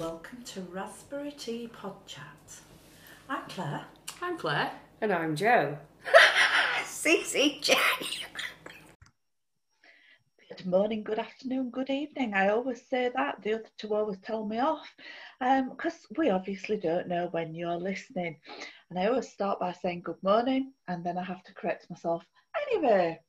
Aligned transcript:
Welcome 0.00 0.42
to 0.46 0.60
Raspberry 0.72 1.30
Tea 1.30 1.68
Pod 1.68 1.94
Chat. 2.04 2.24
I'm 3.28 3.42
Claire. 3.48 3.84
I'm 4.20 4.36
Claire. 4.36 4.72
And 5.00 5.12
I'm 5.12 5.36
Joe. 5.36 5.78
CCJ. 6.82 7.76
Good 10.48 10.66
morning, 10.66 11.04
good 11.04 11.20
afternoon, 11.20 11.70
good 11.70 11.90
evening. 11.90 12.34
I 12.34 12.48
always 12.48 12.82
say 12.90 13.12
that. 13.14 13.40
The 13.42 13.54
other 13.54 13.68
two 13.78 13.94
always 13.94 14.18
tell 14.18 14.44
me 14.44 14.58
off 14.58 14.84
because 15.38 15.94
um, 15.94 16.16
we 16.16 16.30
obviously 16.30 16.76
don't 16.76 17.06
know 17.06 17.28
when 17.30 17.54
you're 17.54 17.76
listening. 17.76 18.36
And 18.90 18.98
I 18.98 19.06
always 19.06 19.28
start 19.28 19.60
by 19.60 19.70
saying 19.74 20.02
good 20.04 20.20
morning 20.24 20.72
and 20.88 21.04
then 21.06 21.16
I 21.16 21.22
have 21.22 21.44
to 21.44 21.54
correct 21.54 21.88
myself. 21.88 22.24
Anyway, 22.68 23.20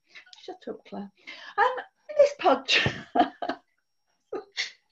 shut 0.44 0.64
up, 0.68 0.84
Claire. 0.88 1.12
Um, 1.60 1.76
in 2.10 2.16
this 2.18 2.34
pod 2.40 2.72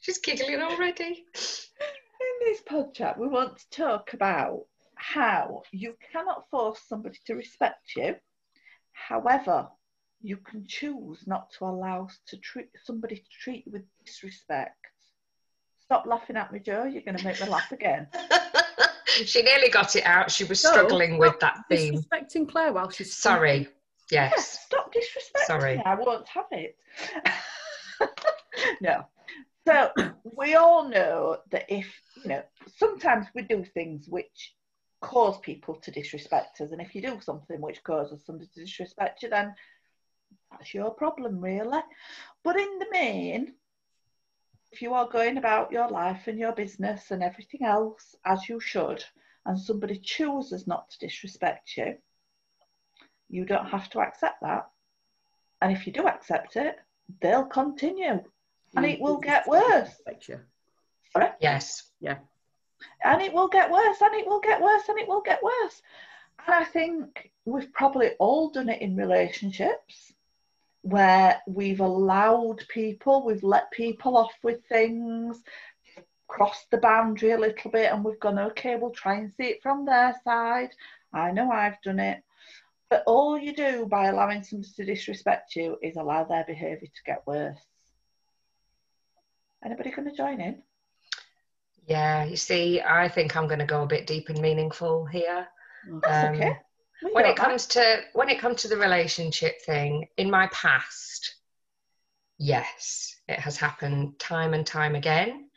She's 0.03 0.17
giggling 0.17 0.61
already. 0.61 1.25
In 2.41 2.47
this 2.51 2.61
pod 2.61 2.93
chat, 2.93 3.19
we 3.19 3.27
want 3.27 3.57
to 3.57 3.69
talk 3.69 4.13
about 4.13 4.65
how 4.95 5.63
you 5.71 5.95
cannot 6.11 6.49
force 6.49 6.81
somebody 6.87 7.17
to 7.25 7.35
respect 7.35 7.95
you. 7.95 8.15
However, 8.91 9.67
you 10.21 10.37
can 10.37 10.65
choose 10.65 11.19
not 11.27 11.51
to 11.57 11.65
allow 11.65 12.07
to 12.27 12.37
treat 12.37 12.69
somebody 12.83 13.17
to 13.17 13.29
treat 13.41 13.65
you 13.65 13.73
with 13.73 13.83
disrespect. 14.05 14.77
Stop 15.81 16.05
laughing 16.05 16.37
at 16.37 16.51
me, 16.51 16.59
Joe. 16.59 16.85
You're 16.85 17.01
going 17.01 17.17
to 17.17 17.25
make 17.25 17.41
me 17.41 17.47
laugh 17.47 17.71
again. 17.71 18.07
she 19.05 19.43
nearly 19.43 19.69
got 19.69 19.95
it 19.95 20.05
out. 20.05 20.31
She 20.31 20.45
was 20.45 20.59
struggling 20.59 21.17
with 21.17 21.39
that 21.41 21.59
theme. 21.69 21.95
Disrespecting 21.95 22.49
Claire 22.49 22.73
while 22.73 22.89
she's 22.89 23.15
sorry. 23.15 23.67
Yes. 24.09 24.33
yes. 24.35 24.59
Stop 24.65 24.93
disrespecting. 24.93 25.45
Sorry. 25.45 25.77
Me. 25.77 25.83
I 25.85 25.95
won't 25.95 26.27
have 26.29 26.45
it. 26.51 26.77
no. 28.81 29.05
So 29.67 29.91
we 30.23 30.55
all 30.55 30.89
know 30.89 31.37
that 31.51 31.65
if 31.69 31.87
you 32.23 32.29
know, 32.29 32.43
sometimes 32.77 33.27
we 33.35 33.43
do 33.43 33.63
things 33.63 34.07
which 34.07 34.53
cause 35.01 35.37
people 35.39 35.75
to 35.75 35.91
disrespect 35.91 36.61
us, 36.61 36.71
and 36.71 36.81
if 36.81 36.95
you 36.95 37.01
do 37.01 37.19
something 37.21 37.59
which 37.61 37.83
causes 37.83 38.23
somebody 38.25 38.49
to 38.53 38.61
disrespect 38.61 39.23
you, 39.23 39.29
then 39.29 39.53
that's 40.51 40.73
your 40.73 40.91
problem, 40.91 41.39
really. 41.39 41.81
But 42.43 42.57
in 42.57 42.79
the 42.79 42.87
main, 42.91 43.53
if 44.71 44.81
you 44.81 44.93
are 44.93 45.07
going 45.07 45.37
about 45.37 45.71
your 45.71 45.89
life 45.89 46.27
and 46.27 46.39
your 46.39 46.53
business 46.53 47.11
and 47.11 47.21
everything 47.21 47.63
else 47.63 48.15
as 48.25 48.47
you 48.47 48.59
should, 48.59 49.03
and 49.45 49.59
somebody 49.59 49.99
chooses 49.99 50.67
not 50.67 50.89
to 50.89 50.99
disrespect 50.99 51.75
you, 51.75 51.95
you 53.29 53.45
don't 53.45 53.67
have 53.67 53.89
to 53.89 53.99
accept 53.99 54.41
that. 54.41 54.69
And 55.61 55.71
if 55.71 55.85
you 55.85 55.93
do 55.93 56.07
accept 56.07 56.55
it, 56.55 56.77
they'll 57.21 57.45
continue 57.45 58.21
and 58.75 58.85
it 58.85 58.95
mm-hmm. 58.95 59.03
will 59.03 59.17
get 59.17 59.47
worse. 59.47 59.91
Sorry? 61.13 61.29
Yes. 61.39 61.83
Yeah. 61.99 62.17
And 63.03 63.21
it 63.21 63.33
will 63.33 63.47
get 63.47 63.71
worse, 63.71 64.01
and 64.01 64.13
it 64.15 64.27
will 64.27 64.41
get 64.41 64.61
worse, 64.61 64.83
and 64.89 64.99
it 64.99 65.07
will 65.07 65.21
get 65.21 65.41
worse. 65.41 65.81
And 66.45 66.55
I 66.55 66.63
think 66.65 67.31
we've 67.45 67.71
probably 67.73 68.11
all 68.19 68.49
done 68.49 68.69
it 68.69 68.81
in 68.81 68.95
relationships 68.95 70.13
where 70.81 71.41
we've 71.47 71.79
allowed 71.79 72.59
people, 72.67 73.25
we've 73.25 73.43
let 73.43 73.71
people 73.71 74.17
off 74.17 74.33
with 74.43 74.65
things, 74.65 75.41
crossed 76.27 76.69
the 76.71 76.77
boundary 76.77 77.31
a 77.31 77.39
little 77.39 77.71
bit, 77.71 77.91
and 77.91 78.03
we've 78.03 78.19
gone, 78.19 78.39
okay, 78.39 78.75
we'll 78.75 78.91
try 78.91 79.15
and 79.15 79.31
see 79.37 79.45
it 79.45 79.63
from 79.63 79.85
their 79.85 80.13
side. 80.25 80.71
I 81.13 81.31
know 81.31 81.49
I've 81.51 81.81
done 81.83 81.99
it. 81.99 82.21
But 82.89 83.03
all 83.07 83.37
you 83.37 83.55
do 83.55 83.85
by 83.85 84.07
allowing 84.07 84.43
somebody 84.43 84.71
to 84.75 84.85
disrespect 84.85 85.55
you 85.55 85.77
is 85.81 85.95
allow 85.95 86.25
their 86.25 86.43
behaviour 86.45 86.87
to 86.87 87.03
get 87.05 87.25
worse. 87.25 87.59
Anybody 89.63 89.91
going 89.91 90.09
to 90.09 90.15
join 90.15 90.41
in? 90.41 90.61
Yeah, 91.85 92.23
you 92.23 92.37
see, 92.37 92.81
I 92.81 93.09
think 93.09 93.35
I'm 93.35 93.47
going 93.47 93.59
to 93.59 93.65
go 93.65 93.83
a 93.83 93.87
bit 93.87 94.07
deep 94.07 94.29
and 94.29 94.39
meaningful 94.39 95.05
here. 95.05 95.47
That's 96.01 96.27
um, 96.29 96.35
okay. 96.35 96.57
when 97.11 97.25
it 97.25 97.35
comes 97.35 97.65
to 97.67 98.01
when 98.13 98.29
it 98.29 98.39
comes 98.39 98.61
to 98.61 98.67
the 98.69 98.77
relationship 98.77 99.61
thing, 99.65 100.07
in 100.17 100.31
my 100.31 100.47
past, 100.53 101.35
yes, 102.37 103.15
it 103.27 103.39
has 103.39 103.57
happened 103.57 104.17
time 104.17 104.53
and 104.53 104.65
time 104.65 104.95
again. 104.95 105.49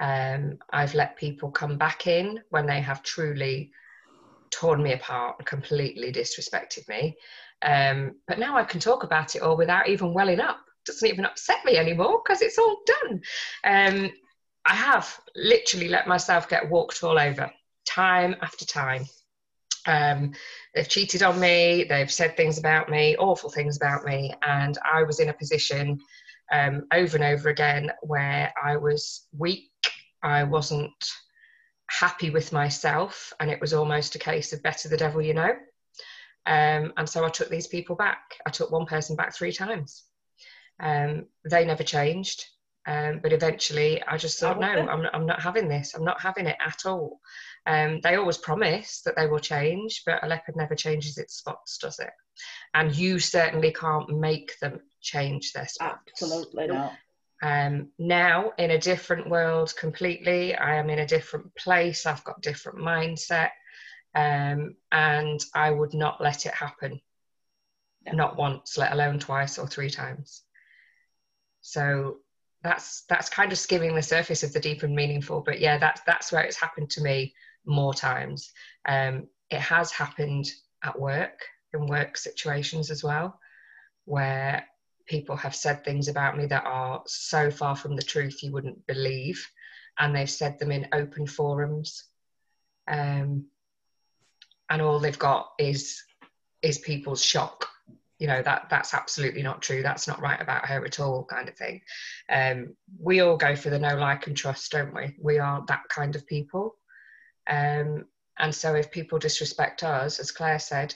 Um, 0.00 0.58
I've 0.70 0.94
let 0.94 1.16
people 1.16 1.50
come 1.50 1.76
back 1.76 2.06
in 2.06 2.40
when 2.50 2.66
they 2.66 2.80
have 2.80 3.02
truly 3.02 3.72
torn 4.50 4.82
me 4.82 4.92
apart 4.92 5.36
and 5.38 5.46
completely 5.46 6.12
disrespected 6.12 6.88
me. 6.88 7.16
Um, 7.62 8.16
but 8.28 8.38
now 8.38 8.56
I 8.56 8.64
can 8.64 8.80
talk 8.80 9.02
about 9.02 9.34
it 9.34 9.42
all 9.42 9.56
without 9.56 9.88
even 9.88 10.14
welling 10.14 10.40
up 10.40 10.58
doesn't 10.84 11.08
even 11.08 11.24
upset 11.24 11.64
me 11.64 11.76
anymore 11.76 12.20
because 12.24 12.42
it's 12.42 12.58
all 12.58 12.82
done. 12.86 13.22
Um, 13.64 14.10
I 14.64 14.74
have 14.74 15.20
literally 15.36 15.88
let 15.88 16.08
myself 16.08 16.48
get 16.48 16.70
walked 16.70 17.02
all 17.04 17.18
over 17.18 17.50
time 17.86 18.36
after 18.40 18.64
time. 18.64 19.06
Um, 19.86 20.32
they've 20.74 20.88
cheated 20.88 21.22
on 21.22 21.38
me, 21.38 21.84
they've 21.84 22.10
said 22.10 22.36
things 22.36 22.58
about 22.58 22.88
me, 22.88 23.16
awful 23.16 23.50
things 23.50 23.76
about 23.76 24.04
me, 24.04 24.32
and 24.42 24.78
I 24.84 25.02
was 25.02 25.20
in 25.20 25.28
a 25.28 25.34
position 25.34 26.00
um, 26.52 26.86
over 26.92 27.16
and 27.16 27.24
over 27.24 27.50
again 27.50 27.90
where 28.02 28.52
I 28.62 28.76
was 28.76 29.26
weak, 29.36 29.70
I 30.22 30.44
wasn't 30.44 30.92
happy 31.90 32.30
with 32.30 32.52
myself, 32.52 33.32
and 33.40 33.50
it 33.50 33.60
was 33.60 33.74
almost 33.74 34.14
a 34.14 34.18
case 34.18 34.52
of 34.52 34.62
better 34.62 34.88
the 34.88 34.96
devil 34.96 35.20
you 35.20 35.34
know. 35.34 35.52
Um, 36.46 36.92
and 36.96 37.08
so 37.08 37.24
I 37.24 37.28
took 37.28 37.48
these 37.48 37.66
people 37.66 37.96
back. 37.96 38.20
I 38.46 38.50
took 38.50 38.70
one 38.70 38.86
person 38.86 39.16
back 39.16 39.34
three 39.34 39.52
times. 39.52 40.04
Um, 40.80 41.26
they 41.44 41.64
never 41.64 41.82
changed. 41.82 42.44
Um, 42.86 43.20
but 43.22 43.32
eventually 43.32 44.02
I 44.02 44.18
just 44.18 44.38
thought, 44.38 44.60
no, 44.60 44.66
I'm 44.66 45.02
not, 45.02 45.14
I'm 45.14 45.26
not 45.26 45.40
having 45.40 45.68
this. 45.68 45.94
I'm 45.94 46.04
not 46.04 46.20
having 46.20 46.46
it 46.46 46.56
at 46.64 46.84
all. 46.84 47.20
Um, 47.66 48.00
they 48.02 48.16
always 48.16 48.36
promise 48.36 49.00
that 49.06 49.16
they 49.16 49.26
will 49.26 49.38
change, 49.38 50.02
but 50.04 50.22
a 50.22 50.26
leopard 50.26 50.56
never 50.56 50.74
changes 50.74 51.16
its 51.16 51.36
spots, 51.36 51.78
does 51.78 51.98
it? 51.98 52.10
And 52.74 52.94
you 52.94 53.18
certainly 53.18 53.72
can't 53.72 54.10
make 54.10 54.58
them 54.60 54.80
change 55.00 55.52
their 55.52 55.66
spots. 55.66 56.22
Absolutely 56.22 56.66
not. 56.66 56.92
Um, 57.42 57.88
now, 57.98 58.52
in 58.58 58.70
a 58.70 58.78
different 58.78 59.28
world 59.28 59.74
completely, 59.76 60.54
I 60.54 60.76
am 60.76 60.90
in 60.90 61.00
a 61.00 61.06
different 61.06 61.54
place. 61.56 62.06
I've 62.06 62.24
got 62.24 62.42
different 62.42 62.78
mindset, 62.78 63.50
um, 64.14 64.76
and 64.92 65.40
I 65.54 65.70
would 65.70 65.94
not 65.94 66.20
let 66.20 66.46
it 66.46 66.54
happen. 66.54 67.00
No. 68.06 68.12
Not 68.12 68.36
once, 68.36 68.76
let 68.76 68.92
alone 68.92 69.18
twice 69.18 69.58
or 69.58 69.66
three 69.66 69.90
times. 69.90 70.42
So 71.62 72.18
that's 72.64 73.02
that's 73.10 73.28
kind 73.28 73.52
of 73.52 73.58
skimming 73.58 73.94
the 73.94 74.02
surface 74.02 74.42
of 74.42 74.52
the 74.52 74.58
deep 74.58 74.82
and 74.82 74.94
meaningful. 74.94 75.42
But 75.42 75.60
yeah, 75.60 75.76
that's 75.78 76.00
that's 76.06 76.32
where 76.32 76.42
it's 76.42 76.56
happened 76.56 76.90
to 76.90 77.02
me 77.02 77.34
more 77.66 77.92
times. 77.92 78.50
Um, 78.88 79.28
it 79.50 79.60
has 79.60 79.92
happened 79.92 80.50
at 80.82 80.98
work 80.98 81.44
in 81.74 81.86
work 81.86 82.16
situations 82.16 82.90
as 82.90 83.04
well, 83.04 83.38
where 84.06 84.64
people 85.06 85.36
have 85.36 85.54
said 85.54 85.84
things 85.84 86.08
about 86.08 86.38
me 86.38 86.46
that 86.46 86.64
are 86.64 87.02
so 87.06 87.50
far 87.50 87.76
from 87.76 87.96
the 87.96 88.02
truth 88.02 88.42
you 88.42 88.50
wouldn't 88.50 88.86
believe, 88.86 89.46
and 89.98 90.16
they've 90.16 90.30
said 90.30 90.58
them 90.58 90.72
in 90.72 90.88
open 90.92 91.26
forums. 91.26 92.04
Um, 92.88 93.44
and 94.70 94.80
all 94.80 94.98
they've 94.98 95.18
got 95.18 95.50
is 95.58 96.02
is 96.62 96.78
people's 96.78 97.22
shock 97.22 97.68
you 98.18 98.26
know 98.26 98.42
that 98.42 98.68
that's 98.70 98.94
absolutely 98.94 99.42
not 99.42 99.60
true 99.60 99.82
that's 99.82 100.06
not 100.06 100.20
right 100.20 100.40
about 100.40 100.66
her 100.66 100.84
at 100.84 101.00
all 101.00 101.24
kind 101.24 101.48
of 101.48 101.56
thing. 101.56 101.80
Um, 102.28 102.76
we 102.98 103.20
all 103.20 103.36
go 103.36 103.56
for 103.56 103.70
the 103.70 103.78
no 103.78 103.96
like 103.96 104.26
and 104.26 104.36
trust 104.36 104.70
don't 104.72 104.94
we? 104.94 105.14
We 105.20 105.38
are 105.38 105.64
that 105.66 105.88
kind 105.88 106.14
of 106.16 106.26
people. 106.26 106.76
Um, 107.48 108.06
and 108.38 108.54
so 108.54 108.74
if 108.74 108.90
people 108.90 109.18
disrespect 109.18 109.84
us 109.84 110.18
as 110.18 110.32
claire 110.32 110.58
said 110.58 110.94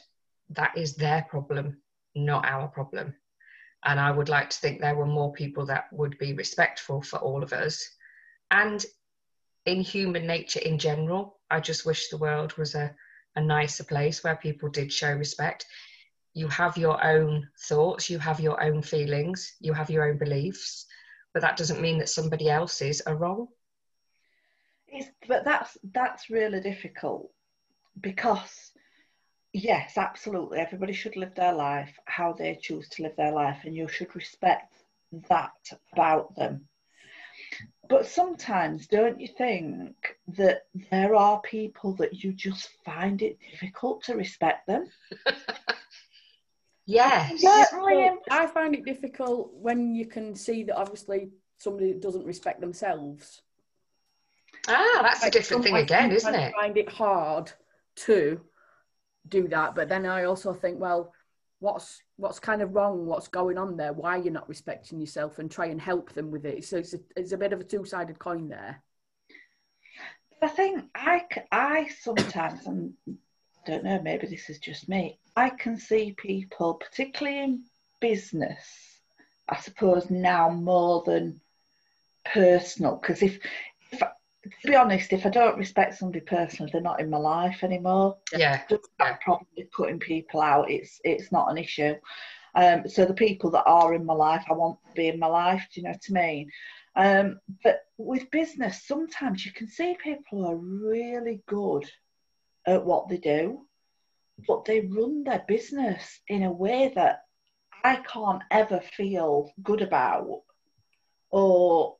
that 0.50 0.76
is 0.76 0.94
their 0.94 1.26
problem 1.28 1.78
not 2.14 2.44
our 2.46 2.68
problem. 2.68 3.14
And 3.84 4.00
i 4.00 4.10
would 4.10 4.28
like 4.28 4.50
to 4.50 4.58
think 4.58 4.80
there 4.80 4.96
were 4.96 5.06
more 5.06 5.32
people 5.32 5.66
that 5.66 5.92
would 5.92 6.18
be 6.18 6.32
respectful 6.32 7.02
for 7.02 7.18
all 7.18 7.42
of 7.42 7.52
us. 7.52 7.86
And 8.50 8.84
in 9.68 9.80
human 9.82 10.26
nature 10.26 10.60
in 10.60 10.78
general 10.78 11.38
i 11.50 11.60
just 11.60 11.84
wish 11.84 12.08
the 12.08 12.16
world 12.16 12.56
was 12.56 12.74
a, 12.74 12.94
a 13.36 13.40
nicer 13.40 13.84
place 13.84 14.24
where 14.24 14.36
people 14.36 14.68
did 14.68 14.92
show 14.92 15.12
respect 15.12 15.66
you 16.38 16.46
have 16.46 16.76
your 16.76 17.04
own 17.04 17.48
thoughts, 17.68 18.08
you 18.08 18.18
have 18.20 18.38
your 18.38 18.62
own 18.62 18.80
feelings, 18.80 19.54
you 19.60 19.72
have 19.72 19.90
your 19.90 20.08
own 20.08 20.18
beliefs, 20.18 20.86
but 21.34 21.42
that 21.42 21.56
doesn't 21.56 21.80
mean 21.80 21.98
that 21.98 22.08
somebody 22.08 22.48
else's 22.48 23.00
are 23.00 23.16
wrong. 23.16 23.48
It's, 24.86 25.08
but 25.26 25.44
that's 25.44 25.76
that's 25.92 26.30
really 26.30 26.60
difficult 26.60 27.30
because 28.00 28.70
yes, 29.52 29.98
absolutely, 29.98 30.60
everybody 30.60 30.92
should 30.92 31.16
live 31.16 31.34
their 31.34 31.52
life 31.52 31.98
how 32.04 32.32
they 32.32 32.54
choose 32.62 32.88
to 32.90 33.02
live 33.02 33.16
their 33.16 33.32
life, 33.32 33.58
and 33.64 33.74
you 33.74 33.88
should 33.88 34.14
respect 34.14 34.72
that 35.28 35.72
about 35.92 36.36
them. 36.36 36.68
But 37.88 38.06
sometimes, 38.06 38.86
don't 38.86 39.20
you 39.20 39.28
think 39.28 39.96
that 40.36 40.66
there 40.90 41.16
are 41.16 41.40
people 41.40 41.94
that 41.94 42.22
you 42.22 42.32
just 42.32 42.68
find 42.84 43.22
it 43.22 43.38
difficult 43.50 44.04
to 44.04 44.14
respect 44.14 44.68
them? 44.68 44.86
Yes. 46.88 47.44
I 48.30 48.46
find 48.46 48.74
it 48.74 48.84
difficult 48.84 49.52
when 49.52 49.94
you 49.94 50.06
can 50.06 50.34
see 50.34 50.64
that 50.64 50.76
obviously 50.76 51.28
somebody 51.58 51.92
doesn't 51.92 52.24
respect 52.24 52.62
themselves. 52.62 53.42
Ah, 54.66 55.00
that's 55.02 55.22
a 55.22 55.30
different 55.30 55.64
thing 55.64 55.76
again, 55.76 56.10
isn't 56.12 56.32
sometimes 56.32 56.48
it? 56.48 56.54
find 56.58 56.76
it 56.78 56.88
hard 56.88 57.52
to 58.06 58.40
do 59.28 59.48
that, 59.48 59.74
but 59.74 59.90
then 59.90 60.06
I 60.06 60.24
also 60.24 60.54
think, 60.54 60.80
well, 60.80 61.12
what's 61.58 62.02
what's 62.16 62.38
kind 62.38 62.62
of 62.62 62.74
wrong? 62.74 63.04
What's 63.04 63.28
going 63.28 63.58
on 63.58 63.76
there? 63.76 63.92
Why 63.92 64.16
you're 64.16 64.32
not 64.32 64.48
respecting 64.48 64.98
yourself 64.98 65.38
and 65.38 65.50
try 65.50 65.66
and 65.66 65.80
help 65.80 66.14
them 66.14 66.30
with 66.30 66.46
it? 66.46 66.64
So 66.64 66.78
it's 66.78 66.94
a, 66.94 67.00
it's 67.16 67.32
a 67.32 67.38
bit 67.38 67.52
of 67.52 67.60
a 67.60 67.64
two 67.64 67.84
sided 67.84 68.18
coin 68.18 68.48
there. 68.48 68.82
I 70.40 70.48
think 70.48 70.84
I 70.94 71.22
I 71.52 71.88
sometimes, 72.00 72.66
and 72.66 72.94
I 73.06 73.70
don't 73.70 73.84
know, 73.84 74.00
maybe 74.02 74.26
this 74.26 74.48
is 74.48 74.58
just 74.58 74.88
me, 74.88 75.18
I 75.38 75.50
can 75.50 75.76
see 75.78 76.16
people, 76.18 76.74
particularly 76.74 77.38
in 77.44 77.62
business, 78.00 78.58
I 79.48 79.60
suppose 79.60 80.10
now 80.10 80.50
more 80.50 81.04
than 81.06 81.40
personal. 82.24 82.96
Because 82.96 83.22
if, 83.22 83.38
if, 83.92 84.00
to 84.00 84.66
be 84.66 84.74
honest, 84.74 85.12
if 85.12 85.24
I 85.26 85.30
don't 85.30 85.56
respect 85.56 85.94
somebody 85.94 86.24
personally, 86.24 86.72
they're 86.72 86.90
not 86.90 87.00
in 87.00 87.08
my 87.08 87.18
life 87.18 87.62
anymore. 87.62 88.16
Yeah, 88.32 88.62
Just 88.68 88.88
Yeah. 88.98 89.10
that 89.10 89.20
problem 89.20 89.46
with 89.56 89.70
cutting 89.70 90.00
people 90.00 90.40
out, 90.40 90.72
it's 90.72 91.00
it's 91.04 91.30
not 91.30 91.50
an 91.52 91.58
issue. 91.58 91.94
Um, 92.56 92.88
so 92.88 93.04
the 93.04 93.14
people 93.14 93.50
that 93.52 93.66
are 93.66 93.94
in 93.94 94.04
my 94.04 94.14
life, 94.14 94.44
I 94.50 94.54
want 94.54 94.78
to 94.86 94.92
be 94.96 95.06
in 95.06 95.20
my 95.20 95.28
life. 95.28 95.64
Do 95.72 95.80
you 95.80 95.84
know 95.84 95.92
what 95.92 96.10
I 96.10 96.26
mean? 96.26 96.50
Um, 96.96 97.40
but 97.62 97.82
with 97.96 98.28
business, 98.32 98.84
sometimes 98.88 99.46
you 99.46 99.52
can 99.52 99.68
see 99.68 99.96
people 100.02 100.44
are 100.46 100.56
really 100.56 101.42
good 101.46 101.88
at 102.66 102.84
what 102.84 103.08
they 103.08 103.18
do, 103.18 103.67
but 104.46 104.64
they 104.64 104.80
run 104.80 105.24
their 105.24 105.44
business 105.48 106.20
in 106.28 106.42
a 106.42 106.52
way 106.52 106.92
that 106.94 107.22
I 107.84 107.96
can't 107.96 108.42
ever 108.50 108.80
feel 108.80 109.50
good 109.62 109.82
about. 109.82 110.42
Or, 111.30 111.96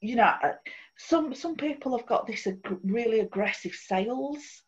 you 0.00 0.16
know, 0.16 0.32
uh, 0.42 0.54
some 0.96 1.34
some 1.34 1.56
people 1.56 1.96
have 1.96 2.06
got 2.06 2.26
this 2.26 2.46
ag- 2.46 2.78
really 2.82 3.20
aggressive 3.20 3.72
sales 3.72 4.62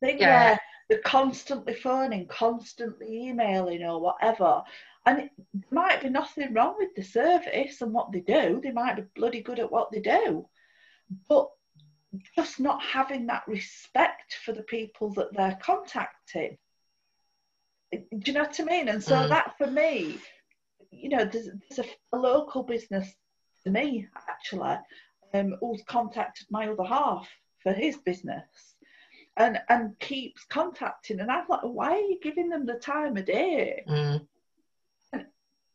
thing 0.00 0.18
Yeah. 0.18 0.28
where 0.50 0.60
they're 0.88 0.98
constantly 1.00 1.74
phoning, 1.74 2.26
constantly 2.26 3.28
emailing, 3.28 3.84
or 3.84 4.00
whatever. 4.00 4.62
And 5.06 5.20
it 5.20 5.30
might 5.70 6.02
be 6.02 6.10
nothing 6.10 6.52
wrong 6.52 6.74
with 6.78 6.94
the 6.94 7.02
service 7.02 7.80
and 7.80 7.92
what 7.92 8.12
they 8.12 8.20
do. 8.20 8.60
They 8.60 8.72
might 8.72 8.96
be 8.96 9.02
bloody 9.14 9.40
good 9.40 9.60
at 9.60 9.70
what 9.70 9.90
they 9.90 10.00
do, 10.00 10.48
but 11.28 11.48
just 12.36 12.60
not 12.60 12.82
having 12.82 13.26
that 13.26 13.42
respect 13.46 14.38
for 14.44 14.52
the 14.52 14.62
people 14.62 15.12
that 15.14 15.32
they're 15.32 15.58
contacting. 15.62 16.58
Do 17.92 18.00
you 18.24 18.32
know 18.32 18.42
what 18.42 18.60
I 18.60 18.64
mean? 18.64 18.88
And 18.88 19.02
so 19.02 19.14
Mm. 19.14 19.28
that 19.28 19.56
for 19.58 19.66
me, 19.68 20.18
you 20.90 21.08
know, 21.08 21.24
there's, 21.24 21.48
there's 21.68 21.86
a, 21.86 22.16
a 22.16 22.18
local 22.18 22.62
business 22.62 23.14
to 23.64 23.70
me 23.70 24.06
actually, 24.28 24.76
um, 25.34 25.56
who's 25.60 25.82
contacted 25.86 26.46
my 26.50 26.68
other 26.68 26.84
half 26.84 27.28
for 27.62 27.72
his 27.72 27.96
business, 27.98 28.74
and 29.36 29.60
and 29.68 29.98
keeps 29.98 30.44
contacting, 30.44 31.20
and 31.20 31.30
I'm 31.30 31.46
like, 31.48 31.60
why 31.62 31.92
are 31.92 32.00
you 32.00 32.18
giving 32.22 32.48
them 32.48 32.64
the 32.66 32.74
time 32.74 33.16
of 33.16 33.26
day? 33.26 33.84
mm, 33.88 34.26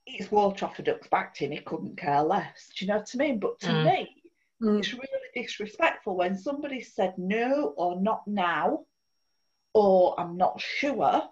It's 0.07 0.29
Waltroff 0.29 0.83
Ducks 0.83 1.07
back 1.07 1.33
to 1.35 1.45
him, 1.45 1.51
he 1.51 1.59
couldn't 1.59 1.97
care 1.97 2.21
less. 2.23 2.69
Do 2.75 2.85
you 2.85 2.91
know 2.91 2.97
what 2.97 3.09
I 3.13 3.17
mean? 3.17 3.39
But 3.39 3.59
to 3.61 3.67
Mm. 3.67 3.83
me, 3.83 4.23
Mm. 4.61 4.79
it's 4.79 4.93
really 4.93 5.14
disrespectful 5.35 6.15
when 6.17 6.37
somebody 6.37 6.81
said 6.81 7.13
no 7.17 7.73
or 7.77 7.99
not 8.01 8.25
now, 8.27 8.85
or 9.73 10.19
I'm 10.19 10.37
not 10.37 10.59
sure. 10.59 11.23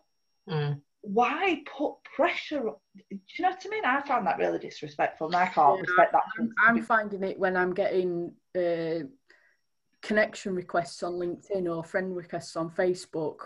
mm. 0.49 0.81
Why 1.01 1.61
put 1.77 1.95
pressure? 2.15 2.61
Do 2.61 3.03
you 3.11 3.43
know 3.43 3.49
what 3.49 3.65
I 3.65 3.69
mean? 3.69 3.85
I 3.85 4.01
found 4.01 4.25
that 4.27 4.37
really 4.37 4.59
disrespectful, 4.59 5.27
and 5.27 5.35
I 5.35 5.47
can't 5.47 5.75
Yeah, 5.77 5.81
respect 5.81 6.13
that. 6.13 6.23
I'm, 6.39 6.53
I'm 6.65 6.81
finding 6.81 7.23
it 7.23 7.37
when 7.37 7.57
I'm 7.57 7.73
getting 7.73 8.33
uh, 8.57 9.05
connection 10.01 10.55
requests 10.55 11.03
on 11.03 11.13
LinkedIn 11.13 11.73
or 11.73 11.83
friend 11.83 12.15
requests 12.15 12.55
on 12.55 12.69
Facebook. 12.69 13.37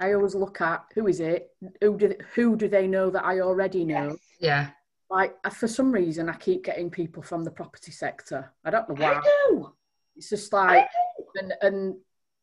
I 0.00 0.12
always 0.12 0.34
look 0.34 0.60
at 0.60 0.84
who 0.94 1.06
is 1.06 1.20
it, 1.20 1.50
who 1.80 1.96
do 1.96 2.14
who 2.34 2.56
do 2.56 2.68
they 2.68 2.86
know 2.86 3.08
that 3.10 3.24
I 3.24 3.40
already 3.40 3.84
know. 3.84 4.10
Yes. 4.10 4.18
Yeah, 4.38 4.70
Like 5.08 5.34
for 5.52 5.68
some 5.68 5.90
reason, 5.92 6.28
I 6.28 6.34
keep 6.34 6.64
getting 6.64 6.90
people 6.90 7.22
from 7.22 7.44
the 7.44 7.50
property 7.50 7.92
sector. 7.92 8.52
I 8.64 8.70
don't 8.70 8.88
know 8.88 8.96
why. 8.96 9.14
I 9.14 9.20
do. 9.48 9.72
It's 10.16 10.30
just 10.30 10.52
like 10.52 10.88
and 11.36 11.52
and 11.62 11.94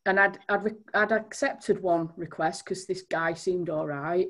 and 0.06 0.20
I'd 0.20 0.38
I'd, 0.48 0.64
re- 0.64 0.72
I'd 0.94 1.12
accepted 1.12 1.82
one 1.82 2.10
request 2.16 2.64
because 2.64 2.86
this 2.86 3.02
guy 3.02 3.34
seemed 3.34 3.70
all 3.70 3.86
right. 3.86 4.28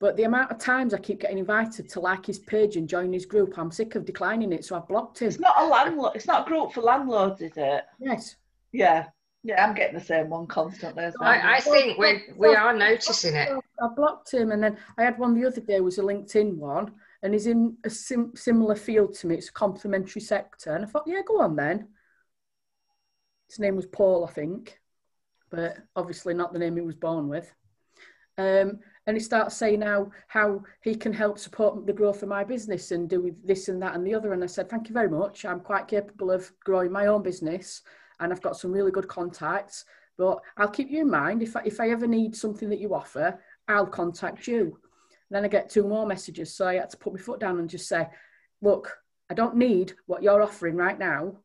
But 0.00 0.16
the 0.16 0.24
amount 0.24 0.50
of 0.50 0.58
times 0.58 0.92
I 0.92 0.98
keep 0.98 1.20
getting 1.20 1.38
invited 1.38 1.88
to 1.90 2.00
like 2.00 2.26
his 2.26 2.38
page 2.38 2.76
and 2.76 2.88
join 2.88 3.12
his 3.12 3.26
group, 3.26 3.56
I'm 3.56 3.70
sick 3.70 3.94
of 3.94 4.04
declining 4.04 4.52
it, 4.52 4.64
so 4.64 4.76
I've 4.76 4.88
blocked 4.88 5.22
him. 5.22 5.28
It's 5.28 5.38
not 5.38 5.54
a 5.58 5.66
landlord. 5.66 6.12
It's 6.14 6.26
not 6.26 6.46
a 6.46 6.50
group 6.50 6.72
for 6.72 6.82
landlords, 6.82 7.40
is 7.40 7.52
it? 7.56 7.84
Yes. 8.00 8.36
Yeah. 8.72 9.06
Yeah, 9.44 9.64
I'm 9.64 9.74
getting 9.74 9.98
the 9.98 10.04
same 10.04 10.30
one 10.30 10.46
constantly 10.46 11.04
as 11.04 11.14
well. 11.20 11.28
I, 11.28 11.56
I 11.56 11.60
think 11.60 11.98
we 11.98 12.22
we 12.36 12.54
are 12.54 12.74
noticing 12.74 13.34
it. 13.34 13.50
I 13.80 13.88
blocked 13.94 14.32
him, 14.32 14.52
and 14.52 14.62
then 14.62 14.78
I 14.96 15.02
had 15.04 15.18
one 15.18 15.34
the 15.34 15.46
other 15.46 15.60
day 15.60 15.80
was 15.80 15.98
a 15.98 16.02
LinkedIn 16.02 16.56
one, 16.56 16.92
and 17.22 17.34
he's 17.34 17.46
in 17.46 17.76
a 17.84 17.90
sim- 17.90 18.32
similar 18.34 18.74
field 18.74 19.14
to 19.16 19.26
me. 19.26 19.34
It's 19.36 19.50
a 19.50 19.52
complementary 19.52 20.22
sector, 20.22 20.74
and 20.74 20.84
I 20.84 20.88
thought, 20.88 21.04
yeah, 21.06 21.20
go 21.26 21.40
on 21.40 21.56
then. 21.56 21.88
His 23.48 23.58
name 23.58 23.76
was 23.76 23.86
Paul, 23.86 24.24
I 24.24 24.32
think, 24.32 24.80
but 25.50 25.76
obviously 25.94 26.34
not 26.34 26.52
the 26.52 26.58
name 26.58 26.76
he 26.76 26.82
was 26.82 26.94
born 26.94 27.28
with. 27.28 27.52
Um, 28.36 28.80
and 29.06 29.16
he 29.16 29.20
starts 29.20 29.56
saying 29.56 29.80
now 29.80 30.10
how 30.26 30.62
he 30.82 30.94
can 30.94 31.12
help 31.12 31.38
support 31.38 31.86
the 31.86 31.92
growth 31.92 32.22
of 32.22 32.28
my 32.28 32.42
business 32.42 32.90
and 32.90 33.08
do 33.08 33.34
this 33.44 33.68
and 33.68 33.80
that 33.82 33.94
and 33.94 34.04
the 34.04 34.14
other. 34.14 34.32
And 34.32 34.42
I 34.42 34.46
said, 34.46 34.68
thank 34.68 34.88
you 34.88 34.94
very 34.94 35.10
much. 35.10 35.44
I'm 35.44 35.60
quite 35.60 35.86
capable 35.86 36.30
of 36.30 36.50
growing 36.64 36.90
my 36.90 37.06
own 37.06 37.22
business, 37.22 37.82
and 38.18 38.32
I've 38.32 38.42
got 38.42 38.56
some 38.56 38.72
really 38.72 38.90
good 38.90 39.06
contacts. 39.06 39.84
But 40.16 40.38
I'll 40.56 40.68
keep 40.68 40.90
you 40.90 41.02
in 41.02 41.10
mind 41.10 41.42
if 41.42 41.56
I, 41.56 41.62
if 41.64 41.80
I 41.80 41.90
ever 41.90 42.06
need 42.06 42.34
something 42.34 42.68
that 42.70 42.80
you 42.80 42.94
offer, 42.94 43.40
I'll 43.68 43.86
contact 43.86 44.46
you. 44.46 44.78
And 45.30 45.36
then 45.36 45.44
I 45.44 45.48
get 45.48 45.70
two 45.70 45.86
more 45.86 46.06
messages, 46.06 46.54
so 46.54 46.66
I 46.66 46.74
had 46.74 46.90
to 46.90 46.96
put 46.96 47.12
my 47.12 47.20
foot 47.20 47.40
down 47.40 47.58
and 47.58 47.68
just 47.68 47.88
say, 47.88 48.08
look, 48.62 48.96
I 49.30 49.34
don't 49.34 49.56
need 49.56 49.94
what 50.06 50.22
you're 50.22 50.42
offering 50.42 50.76
right 50.76 50.98
now. 50.98 51.38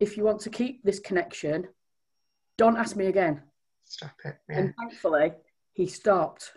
If 0.00 0.16
you 0.16 0.24
want 0.24 0.40
to 0.42 0.50
keep 0.50 0.82
this 0.84 1.00
connection, 1.00 1.68
don't 2.56 2.76
ask 2.76 2.96
me 2.96 3.06
again. 3.06 3.42
Stop 3.84 4.16
it. 4.24 4.36
Yeah. 4.48 4.58
And 4.58 4.74
thankfully, 4.76 5.32
he 5.72 5.86
stopped. 5.86 6.52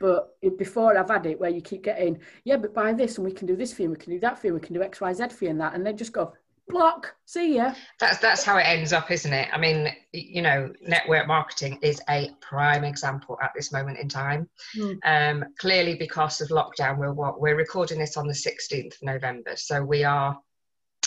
But 0.00 0.36
before 0.58 0.98
I've 0.98 1.08
had 1.08 1.26
it 1.26 1.38
where 1.38 1.50
you 1.50 1.60
keep 1.60 1.84
getting, 1.84 2.18
yeah, 2.44 2.56
but 2.56 2.74
buy 2.74 2.92
this 2.92 3.18
and 3.18 3.24
we 3.24 3.32
can 3.32 3.46
do 3.46 3.54
this 3.54 3.72
for 3.72 3.82
you, 3.82 3.90
we 3.90 3.96
can 3.96 4.12
do 4.12 4.20
that 4.20 4.38
for 4.38 4.48
you, 4.48 4.54
we 4.54 4.60
can 4.60 4.74
do 4.74 4.82
X, 4.82 5.00
Y, 5.00 5.12
Z 5.12 5.28
for 5.28 5.44
you 5.44 5.50
and 5.50 5.60
that. 5.60 5.74
And 5.74 5.86
they 5.86 5.92
just 5.92 6.12
go, 6.12 6.32
block, 6.68 7.14
see 7.26 7.56
ya. 7.56 7.74
That's 8.00 8.18
that's 8.18 8.42
how 8.42 8.56
it 8.58 8.62
ends 8.62 8.92
up, 8.92 9.10
isn't 9.10 9.32
it? 9.32 9.48
I 9.52 9.58
mean, 9.58 9.94
you 10.12 10.42
know, 10.42 10.72
network 10.80 11.26
marketing 11.26 11.78
is 11.82 12.00
a 12.08 12.30
prime 12.40 12.84
example 12.84 13.38
at 13.42 13.52
this 13.54 13.72
moment 13.72 13.98
in 13.98 14.08
time. 14.08 14.48
Mm. 14.76 14.98
Um, 15.04 15.44
clearly, 15.58 15.94
because 15.94 16.40
of 16.40 16.48
lockdown, 16.48 16.98
we're 16.98 17.12
what 17.12 17.40
we're 17.40 17.56
recording 17.56 17.98
this 17.98 18.16
on 18.16 18.26
the 18.26 18.32
16th 18.32 18.96
of 18.96 19.02
November, 19.02 19.56
so 19.56 19.84
we 19.84 20.04
are 20.04 20.38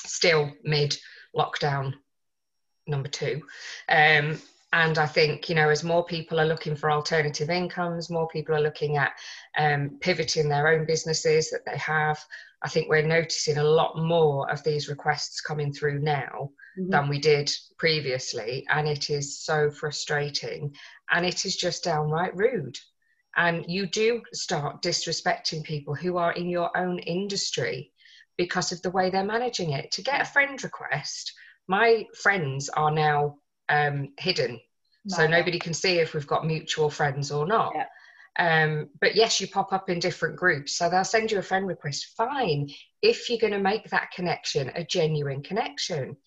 still 0.06 0.52
mid 0.64 0.98
lockdown 1.36 1.94
number 2.88 3.10
two. 3.10 3.42
Um, 3.90 4.40
and 4.74 4.98
I 4.98 5.06
think, 5.06 5.48
you 5.48 5.56
know, 5.56 5.70
as 5.70 5.84
more 5.84 6.04
people 6.04 6.40
are 6.40 6.46
looking 6.46 6.76
for 6.76 6.92
alternative 6.92 7.50
incomes, 7.50 8.10
more 8.10 8.28
people 8.28 8.56
are 8.56 8.62
looking 8.62 8.98
at 8.98 9.14
um, 9.58 9.98
pivoting 10.02 10.50
their 10.50 10.68
own 10.68 10.86
businesses 10.86 11.50
that 11.50 11.66
they 11.66 11.78
have. 11.78 12.20
I 12.62 12.68
think 12.68 12.90
we're 12.90 13.02
noticing 13.02 13.58
a 13.58 13.64
lot 13.64 13.98
more 13.98 14.52
of 14.52 14.64
these 14.64 14.90
requests 14.90 15.40
coming 15.40 15.72
through 15.72 16.00
now 16.00 16.52
Mhm. 16.78 16.92
than 16.92 17.08
we 17.08 17.20
did 17.20 17.50
previously. 17.78 18.66
And 18.70 18.86
it 18.88 19.10
is 19.10 19.40
so 19.40 19.72
frustrating. 19.72 20.76
And 21.10 21.26
it 21.26 21.46
is 21.46 21.56
just 21.56 21.86
downright 21.86 22.36
rude. 22.36 22.78
And 23.38 23.66
you 23.70 23.86
do 23.86 24.24
start 24.34 24.82
disrespecting 24.82 25.64
people 25.64 25.96
who 25.96 26.18
are 26.18 26.34
in 26.34 26.50
your 26.50 26.76
own 26.78 27.00
industry 27.00 27.94
because 28.38 28.72
of 28.72 28.82
the 28.82 28.92
way 28.92 29.10
they're 29.10 29.24
managing 29.24 29.72
it. 29.72 29.92
To 29.92 30.02
get 30.02 30.22
a 30.22 30.26
friend 30.26 30.62
request, 30.64 31.34
my 31.68 32.06
friends 32.22 32.70
are 32.70 32.92
now 32.92 33.38
um, 33.70 34.14
hidden. 34.18 34.60
So 35.08 35.28
nobody 35.28 35.60
can 35.60 35.74
see 35.74 36.00
if 36.00 36.16
we've 36.16 36.26
got 36.26 36.48
mutual 36.48 36.90
friends 36.90 37.32
or 37.32 37.46
not. 37.46 37.74
Yeah. 37.76 37.86
Um, 38.38 38.90
but 39.00 39.16
yes, 39.16 39.40
you 39.40 39.48
pop 39.48 39.72
up 39.72 39.90
in 39.90 40.00
different 40.00 40.36
groups. 40.36 40.76
So 40.78 40.90
they'll 40.90 41.04
send 41.04 41.32
you 41.32 41.38
a 41.38 41.44
friend 41.44 41.68
request. 41.68 42.14
Fine. 42.18 42.70
If 43.04 43.30
you're 43.30 43.40
going 43.40 43.54
to 43.54 43.60
make 43.60 43.90
that 43.92 44.12
connection 44.12 44.72
a 44.76 44.84
genuine 44.84 45.44
connection. 45.44 46.18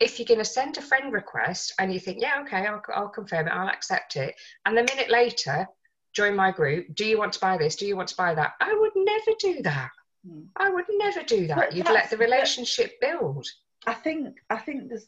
If 0.00 0.18
you're 0.18 0.26
going 0.26 0.38
to 0.38 0.44
send 0.44 0.78
a 0.78 0.82
friend 0.82 1.12
request 1.12 1.74
and 1.80 1.92
you 1.92 1.98
think, 1.98 2.20
yeah, 2.20 2.40
okay, 2.42 2.64
I'll, 2.64 2.80
I'll 2.94 3.08
confirm 3.08 3.48
it, 3.48 3.50
I'll 3.50 3.68
accept 3.68 4.14
it. 4.14 4.36
And 4.64 4.76
the 4.76 4.84
minute 4.84 5.10
later, 5.10 5.66
join 6.14 6.36
my 6.36 6.52
group. 6.52 6.94
Do 6.94 7.04
you 7.04 7.18
want 7.18 7.32
to 7.32 7.40
buy 7.40 7.58
this? 7.58 7.74
Do 7.74 7.86
you 7.86 7.96
want 7.96 8.08
to 8.10 8.16
buy 8.16 8.34
that? 8.34 8.52
I 8.60 8.72
would 8.72 8.92
never 8.94 9.36
do 9.40 9.62
that. 9.62 9.90
Hmm. 10.26 10.42
I 10.56 10.70
would 10.70 10.86
never 10.90 11.22
do 11.22 11.46
that. 11.46 11.56
But 11.56 11.74
You'd 11.74 11.86
let 11.86 12.10
the 12.10 12.16
relationship 12.16 13.00
build. 13.00 13.46
I 13.86 13.94
think 13.94 14.38
I 14.50 14.56
think 14.58 14.88
there's 14.88 15.06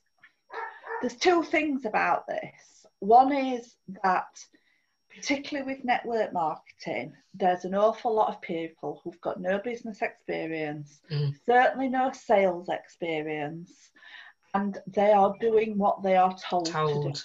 there's 1.01 1.17
two 1.17 1.43
things 1.43 1.85
about 1.85 2.27
this. 2.27 2.87
One 3.01 3.33
is 3.33 3.75
that 4.05 4.29
particularly 5.15 5.75
with 5.75 5.85
network 5.85 6.33
marketing, 6.33 7.13
there's 7.35 7.65
an 7.65 7.75
awful 7.75 8.15
lot 8.15 8.29
of 8.29 8.41
people 8.41 9.01
who've 9.03 9.21
got 9.21 9.41
no 9.41 9.59
business 9.59 10.03
experience, 10.03 11.01
Mm. 11.11 11.35
certainly 11.47 11.89
no 11.89 12.13
sales 12.13 12.69
experience, 12.69 13.91
and 14.55 14.79
they 14.87 15.11
are 15.13 15.35
doing 15.41 15.77
what 15.79 16.03
they 16.03 16.17
are 16.17 16.37
told, 16.39 16.67
Told. 16.67 17.17
to 17.17 17.23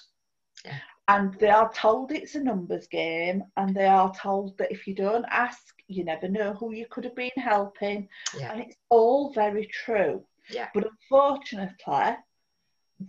do. 0.64 0.70
Yeah. 0.70 0.80
And 1.08 1.36
they 1.36 1.50
are 1.50 1.72
told 1.72 2.12
it's 2.12 2.36
a 2.36 2.40
numbers 2.44 2.88
game, 2.88 3.44
and 3.58 3.76
they 3.76 3.86
are 3.86 4.14
told 4.16 4.58
that 4.58 4.72
if 4.72 4.88
you 4.88 4.96
don't 4.96 5.26
ask, 5.30 5.76
you 5.88 6.04
never 6.04 6.28
know 6.28 6.54
who 6.54 6.74
you 6.74 6.88
could 6.90 7.04
have 7.04 7.16
been 7.16 7.30
helping. 7.36 8.10
Yeah. 8.38 8.52
And 8.52 8.62
it's 8.62 8.76
all 8.90 9.32
very 9.32 9.68
true. 9.68 10.26
Yeah. 10.50 10.70
But 10.74 10.88
unfortunately, 10.88 12.18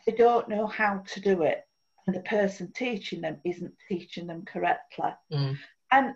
they 0.07 0.13
don't 0.13 0.49
know 0.49 0.67
how 0.67 1.03
to 1.07 1.21
do 1.21 1.43
it. 1.43 1.67
And 2.07 2.15
the 2.15 2.21
person 2.21 2.71
teaching 2.73 3.21
them 3.21 3.39
isn't 3.45 3.73
teaching 3.89 4.27
them 4.27 4.45
correctly. 4.45 5.11
Mm. 5.33 5.57
And 5.91 6.15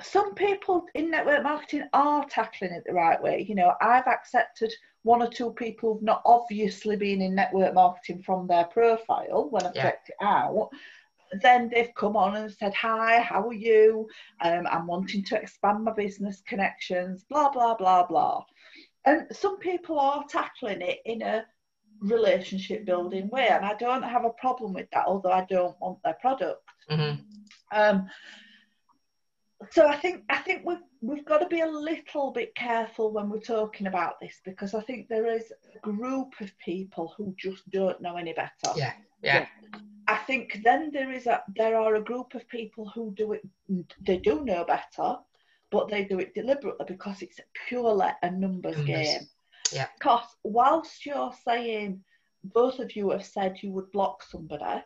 some 0.00 0.34
people 0.34 0.86
in 0.94 1.10
network 1.10 1.42
marketing 1.42 1.88
are 1.92 2.24
tackling 2.24 2.72
it 2.72 2.84
the 2.86 2.94
right 2.94 3.20
way. 3.22 3.44
You 3.48 3.54
know, 3.54 3.74
I've 3.80 4.06
accepted 4.06 4.72
one 5.02 5.22
or 5.22 5.28
two 5.28 5.52
people 5.52 5.92
who've 5.92 6.02
not 6.02 6.22
obviously 6.24 6.96
been 6.96 7.20
in 7.20 7.34
network 7.34 7.74
marketing 7.74 8.22
from 8.22 8.46
their 8.46 8.64
profile 8.64 9.48
when 9.50 9.66
I've 9.66 9.76
Yeah. 9.76 9.82
checked 9.82 10.08
it 10.10 10.16
out. 10.20 10.70
Then 11.42 11.70
they've 11.72 11.94
come 11.96 12.16
on 12.16 12.36
and 12.36 12.52
said, 12.52 12.74
Hi, 12.74 13.20
how 13.20 13.46
are 13.48 13.52
you? 13.54 14.08
Um, 14.40 14.66
I'm 14.70 14.86
wanting 14.86 15.24
to 15.24 15.40
expand 15.40 15.84
my 15.84 15.92
business 15.92 16.42
connections, 16.46 17.24
blah, 17.28 17.50
blah, 17.50 17.74
blah, 17.74 18.06
blah. 18.06 18.44
And 19.04 19.26
some 19.32 19.58
people 19.58 19.98
are 19.98 20.24
tackling 20.28 20.82
it 20.82 20.98
in 21.04 21.22
a 21.22 21.44
relationship 22.00 22.84
building 22.84 23.28
way. 23.28 23.48
And 23.48 23.64
I 23.64 23.74
don't 23.74 24.02
have 24.02 24.24
a 24.24 24.30
problem 24.30 24.72
with 24.72 24.88
that, 24.92 25.06
although 25.06 25.32
I 25.32 25.46
don't 25.48 25.78
want 25.80 25.98
their 26.02 26.16
product. 26.20 26.62
Mhm. 26.90 27.24
Um, 27.72 28.08
so 29.70 29.86
I 29.86 29.96
think 29.96 30.24
I 30.30 30.38
think 30.38 30.62
we've 30.64 30.78
we've 31.00 31.24
got 31.24 31.38
to 31.38 31.46
be 31.46 31.60
a 31.60 31.66
little 31.66 32.30
bit 32.30 32.54
careful 32.54 33.12
when 33.12 33.28
we're 33.28 33.40
talking 33.40 33.86
about 33.86 34.20
this 34.20 34.40
because 34.44 34.74
I 34.74 34.80
think 34.82 35.08
there 35.08 35.26
is 35.26 35.52
a 35.74 35.78
group 35.80 36.34
of 36.40 36.56
people 36.58 37.12
who 37.16 37.34
just 37.36 37.68
don't 37.70 38.00
know 38.00 38.16
any 38.16 38.32
better. 38.32 38.72
Yeah. 38.76 38.92
Yeah. 39.22 39.46
I 40.08 40.16
think 40.16 40.60
then 40.64 40.90
there 40.92 41.12
is 41.12 41.26
a 41.26 41.42
there 41.54 41.76
are 41.76 41.94
a 41.96 42.00
group 42.02 42.34
of 42.34 42.48
people 42.48 42.88
who 42.88 43.12
do 43.14 43.32
it 43.34 43.42
they 44.00 44.16
do 44.16 44.44
know 44.44 44.64
better, 44.64 45.16
but 45.70 45.88
they 45.90 46.04
do 46.04 46.18
it 46.18 46.34
deliberately 46.34 46.86
because 46.88 47.20
it's 47.22 47.40
purely 47.68 48.08
a 48.22 48.30
numbers, 48.30 48.76
Numbers. 48.76 48.86
game. 48.86 49.28
Yeah. 49.72 49.86
Because 49.98 50.24
whilst 50.42 51.04
you're 51.04 51.34
saying 51.44 52.02
both 52.42 52.78
of 52.78 52.96
you 52.96 53.10
have 53.10 53.24
said 53.24 53.58
you 53.62 53.70
would 53.72 53.92
block 53.92 54.22
somebody 54.22 54.82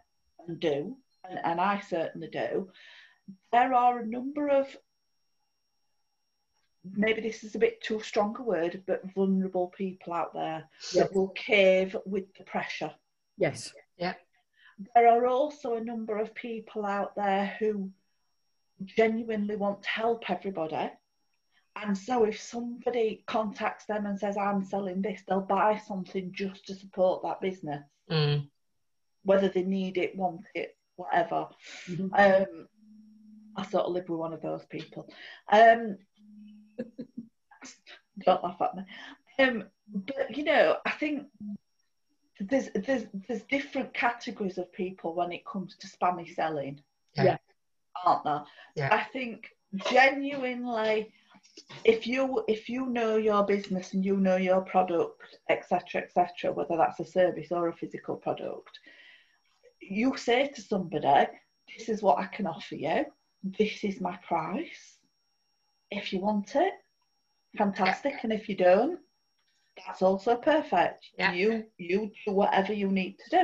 and 0.48 0.58
do, 0.58 0.96
and, 1.28 1.38
and 1.44 1.60
I 1.60 1.80
certainly 1.80 2.28
do, 2.28 2.68
there 3.52 3.72
are 3.74 4.00
a 4.00 4.06
number 4.06 4.48
of 4.48 4.66
maybe 6.96 7.20
this 7.20 7.44
is 7.44 7.54
a 7.54 7.58
bit 7.60 7.80
too 7.80 8.00
strong 8.00 8.34
a 8.38 8.42
word, 8.42 8.82
but 8.86 9.02
vulnerable 9.14 9.68
people 9.68 10.12
out 10.12 10.34
there 10.34 10.64
Yes. 10.92 10.94
that 10.94 11.14
will 11.14 11.28
cave 11.28 11.96
with 12.04 12.24
the 12.36 12.44
pressure. 12.44 12.92
Yes. 13.38 13.72
There 14.94 15.08
are 15.08 15.26
also 15.26 15.74
a 15.74 15.84
number 15.84 16.18
of 16.18 16.34
people 16.34 16.84
out 16.86 17.14
there 17.16 17.54
who 17.58 17.90
genuinely 18.84 19.56
want 19.56 19.82
to 19.82 19.88
help 19.88 20.28
everybody. 20.30 20.90
And 21.76 21.96
so 21.96 22.24
if 22.24 22.40
somebody 22.40 23.24
contacts 23.26 23.86
them 23.86 24.06
and 24.06 24.18
says, 24.18 24.36
I'm 24.36 24.62
selling 24.64 25.00
this, 25.00 25.22
they'll 25.26 25.40
buy 25.40 25.78
something 25.78 26.32
just 26.32 26.66
to 26.66 26.74
support 26.74 27.22
that 27.22 27.40
business, 27.40 27.82
Mm. 28.10 28.50
whether 29.24 29.48
they 29.48 29.62
need 29.62 29.96
it, 29.96 30.16
want 30.16 30.42
it, 30.54 30.76
whatever. 30.96 31.48
Mhm. 31.86 32.10
Um, 32.12 32.68
I 33.56 33.64
sort 33.66 33.86
of 33.86 33.92
live 33.92 34.08
with 34.08 34.18
one 34.18 34.32
of 34.32 34.42
those 34.42 34.64
people. 34.66 35.08
Um, 35.50 35.98
don't 38.18 38.44
laugh 38.44 38.60
at 38.60 38.76
me. 38.76 38.84
Um, 39.38 39.70
but 39.86 40.36
you 40.36 40.44
know, 40.44 40.78
I 40.84 40.90
think 40.92 41.28
there's 42.40 42.70
there's 42.74 43.04
there's 43.28 43.42
different 43.42 43.92
categories 43.94 44.58
of 44.58 44.72
people 44.72 45.14
when 45.14 45.32
it 45.32 45.44
comes 45.44 45.76
to 45.76 45.86
spammy 45.86 46.34
selling. 46.34 46.80
Yeah. 47.14 47.36
Aren't 48.04 48.24
there? 48.24 48.42
Yeah. 48.74 48.88
I 48.90 49.04
think 49.04 49.50
genuinely 49.90 51.12
if 51.84 52.06
you 52.06 52.44
if 52.48 52.68
you 52.68 52.86
know 52.86 53.16
your 53.16 53.44
business 53.44 53.94
and 53.94 54.04
you 54.04 54.16
know 54.16 54.36
your 54.36 54.60
product 54.62 55.38
etc 55.48 56.02
etc 56.02 56.52
whether 56.52 56.76
that's 56.76 57.00
a 57.00 57.04
service 57.04 57.50
or 57.50 57.68
a 57.68 57.72
physical 57.72 58.16
product 58.16 58.78
you 59.80 60.16
say 60.16 60.48
to 60.48 60.60
somebody 60.62 61.26
this 61.76 61.88
is 61.88 62.02
what 62.02 62.18
i 62.18 62.26
can 62.26 62.46
offer 62.46 62.74
you 62.74 63.04
this 63.42 63.82
is 63.84 64.00
my 64.00 64.16
price 64.26 64.98
if 65.90 66.12
you 66.12 66.20
want 66.20 66.54
it 66.54 66.74
fantastic 67.56 68.14
and 68.22 68.32
if 68.32 68.48
you 68.48 68.56
don't 68.56 68.98
that's 69.76 70.02
also 70.02 70.36
perfect 70.36 71.06
Yeah. 71.18 71.32
you 71.32 71.64
you 71.78 72.10
do 72.24 72.32
whatever 72.32 72.72
you 72.72 72.88
need 72.88 73.18
to 73.20 73.30
do 73.30 73.42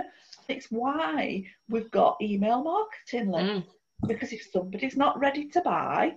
it's 0.49 0.71
why 0.71 1.45
we've 1.69 1.91
got 1.91 2.17
email 2.21 2.63
marketing 2.63 3.31
lists 3.31 3.67
Mm. 4.03 4.09
because 4.09 4.33
if 4.33 4.43
somebody's 4.53 4.97
not 4.97 5.19
ready 5.19 5.49
to 5.49 5.61
buy, 5.61 6.17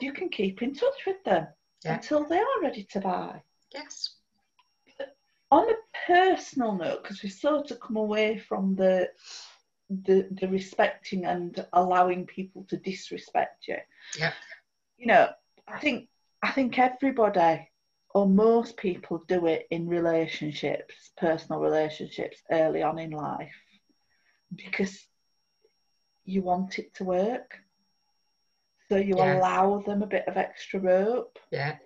you 0.00 0.12
can 0.12 0.28
keep 0.28 0.60
in 0.62 0.74
touch 0.74 1.06
with 1.06 1.22
them 1.24 1.46
Yeah. 1.84 1.94
until 1.94 2.24
they 2.24 2.38
are 2.38 2.60
ready 2.62 2.84
to 2.84 3.00
buy. 3.00 3.42
Yes. 3.72 4.16
On 5.50 5.68
a 5.70 5.74
personal 6.06 6.72
note, 6.74 7.02
because 7.02 7.22
we've 7.22 7.32
sort 7.32 7.70
of 7.70 7.78
come 7.80 7.96
away 7.96 8.38
from 8.38 8.74
the, 8.74 9.10
the 9.88 10.26
the 10.32 10.48
respecting 10.48 11.24
and 11.26 11.64
allowing 11.74 12.26
people 12.26 12.64
to 12.64 12.76
disrespect 12.78 13.68
you. 13.68 13.76
Yeah. 14.18 14.32
You 14.98 15.06
know, 15.06 15.28
I 15.68 15.78
think 15.78 16.08
I 16.42 16.50
think 16.52 16.78
everybody 16.78 17.70
or 18.14 18.26
most 18.28 18.76
people 18.76 19.24
do 19.26 19.46
it 19.46 19.66
in 19.70 19.88
relationships, 19.88 21.12
personal 21.16 21.60
relationships 21.60 22.42
early 22.50 22.82
on 22.82 22.98
in 22.98 23.10
life 23.10 23.54
because 24.54 25.06
you 26.24 26.42
want 26.42 26.78
it 26.78 26.94
to 26.94 27.04
work. 27.04 27.58
So 28.88 28.96
you 28.96 29.16
Yeah. 29.16 29.36
allow 29.38 29.78
them 29.80 30.02
a 30.02 30.06
bit 30.06 30.28
of 30.28 30.36
extra 30.36 30.78
rope, 30.80 31.38
Yeah. 31.50 31.78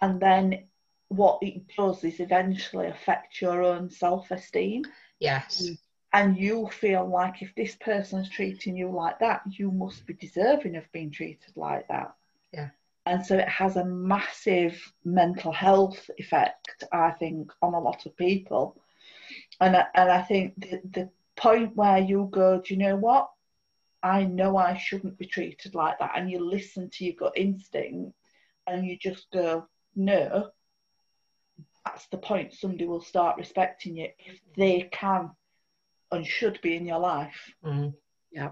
and 0.00 0.20
then 0.20 0.68
what 1.08 1.38
it 1.42 1.68
does 1.76 2.02
is 2.02 2.18
eventually 2.18 2.88
affect 2.88 3.40
your 3.40 3.62
own 3.62 3.90
self 3.90 4.30
esteem. 4.32 4.84
Yes. 5.20 5.70
And 6.12 6.36
you 6.36 6.68
feel 6.68 7.04
like 7.08 7.42
if 7.42 7.54
this 7.54 7.76
person's 7.76 8.28
treating 8.30 8.76
you 8.76 8.90
like 8.90 9.18
that, 9.20 9.42
you 9.46 9.70
must 9.70 10.06
be 10.06 10.14
deserving 10.14 10.76
of 10.76 10.90
being 10.92 11.10
treated 11.10 11.56
like 11.56 11.86
that. 11.88 12.14
Yeah. 12.52 12.70
And 13.06 13.24
so 13.24 13.36
it 13.36 13.48
has 13.48 13.76
a 13.76 13.84
massive 13.84 14.80
mental 15.04 15.52
health 15.52 16.08
effect, 16.16 16.84
I 16.92 17.10
think, 17.10 17.52
on 17.60 17.74
a 17.74 17.80
lot 17.80 18.06
of 18.06 18.16
people. 18.16 18.80
And 19.60 19.76
I, 19.76 19.86
and 19.94 20.10
I 20.10 20.22
think 20.22 20.54
the, 20.58 20.80
the 20.90 21.10
point 21.36 21.76
where 21.76 21.98
you 21.98 22.28
go, 22.32 22.60
do 22.60 22.72
you 22.74 22.80
know 22.80 22.96
what? 22.96 23.28
I 24.02 24.24
know 24.24 24.56
I 24.56 24.76
shouldn't 24.76 25.18
be 25.18 25.26
treated 25.26 25.74
like 25.74 25.98
that. 25.98 26.12
And 26.16 26.30
you 26.30 26.38
listen 26.44 26.90
to 26.90 27.04
your 27.04 27.14
gut 27.14 27.32
instinct 27.36 28.14
and 28.66 28.86
you 28.86 28.96
just 28.96 29.30
go, 29.32 29.66
no. 29.94 30.48
That's 31.84 32.06
the 32.06 32.16
point 32.18 32.54
somebody 32.54 32.86
will 32.86 33.02
start 33.02 33.36
respecting 33.36 33.96
you 33.98 34.08
if 34.18 34.40
they 34.56 34.88
can 34.90 35.30
and 36.10 36.26
should 36.26 36.58
be 36.62 36.76
in 36.76 36.86
your 36.86 36.98
life. 36.98 37.52
Mm. 37.64 37.92
Yeah. 38.32 38.50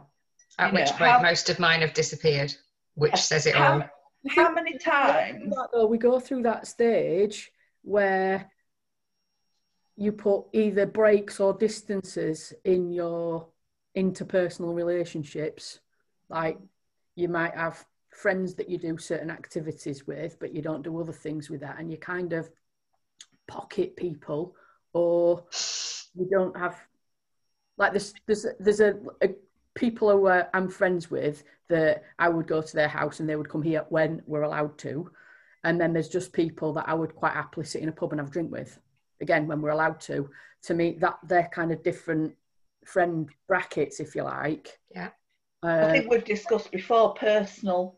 At 0.59 0.73
You 0.73 0.79
which 0.81 0.91
know, 0.91 0.97
point, 0.99 1.11
how- 1.11 1.23
most 1.23 1.49
of 1.49 1.59
mine 1.59 1.81
have 1.81 1.95
disappeared, 1.95 2.55
which 2.95 3.17
says 3.17 3.47
it 3.47 3.55
how, 3.55 3.73
all. 3.81 3.91
How 4.29 4.52
many 4.52 4.79
times? 4.79 5.55
Though, 5.73 5.87
we 5.87 5.99
go 5.99 6.21
through 6.21 6.43
that 6.43 6.67
stage 6.67 7.50
where 7.83 8.50
you 9.97 10.12
put 10.12 10.45
either 10.52 10.87
breaks 10.87 11.41
or 11.41 11.52
distances 11.52 12.52
in 12.64 12.93
your 12.93 13.49
interpersonal 13.97 14.75
relationships. 14.75 15.81
Like 16.29 16.59
you 17.14 17.29
might 17.29 17.55
have 17.55 17.85
friends 18.11 18.55
that 18.55 18.69
you 18.69 18.79
do 18.79 18.97
certain 18.99 19.31
activities 19.31 20.07
with, 20.07 20.38
but 20.38 20.55
you 20.55 20.62
don't 20.62 20.83
do 20.83 20.99
other 21.00 21.12
things 21.12 21.50
with 21.50 21.61
that, 21.61 21.79
and 21.79 21.91
you 21.91 21.97
kind 21.97 22.33
of 22.33 22.50
pocket 23.49 23.97
people, 23.97 24.55
or 24.93 25.45
you 26.14 26.29
don't 26.31 26.57
have 26.57 26.76
like 27.76 27.93
there's 27.93 28.14
there's 28.26 28.47
there's 28.61 28.81
a, 28.81 28.95
a 29.23 29.29
people 29.75 30.11
who 30.11 30.26
uh, 30.26 30.45
I'm 30.55 30.69
friends 30.69 31.11
with 31.11 31.45
that 31.69 32.05
I 32.19 32.29
would 32.29 32.47
go 32.47 32.61
to 32.62 32.75
their 32.76 32.88
house 32.88 33.21
and 33.21 33.29
they 33.29 33.37
would 33.37 33.49
come 33.49 33.62
here 33.62 33.85
when 33.88 34.23
we're 34.26 34.43
allowed 34.43 34.79
to. 34.79 35.11
And 35.64 35.81
then 35.81 35.93
there's 35.93 36.09
just 36.09 36.33
people 36.33 36.73
that 36.75 36.88
I 36.88 36.95
would 36.95 37.14
quite 37.14 37.35
happily 37.35 37.64
sit 37.64 37.83
in 37.83 37.88
a 37.88 37.93
pub 37.93 38.12
and 38.12 38.21
have 38.21 38.29
a 38.29 38.33
drink 38.33 38.50
with, 38.50 38.79
again, 39.21 39.47
when 39.47 39.62
we're 39.62 39.71
allowed 39.71 40.00
to. 40.02 40.29
To 40.64 40.75
me, 40.75 40.97
that 41.00 41.19
they're 41.25 41.49
kind 41.52 41.73
of 41.73 41.83
different 41.83 42.35
friend 42.85 43.29
brackets, 43.49 44.00
if 44.00 44.14
you 44.14 44.25
like. 44.25 44.79
Yeah. 44.91 45.11
I 45.62 45.69
Uh, 45.69 45.93
think 45.93 46.11
we've 46.11 46.25
discussed 46.25 46.73
before 46.73 47.14
personal 47.14 47.97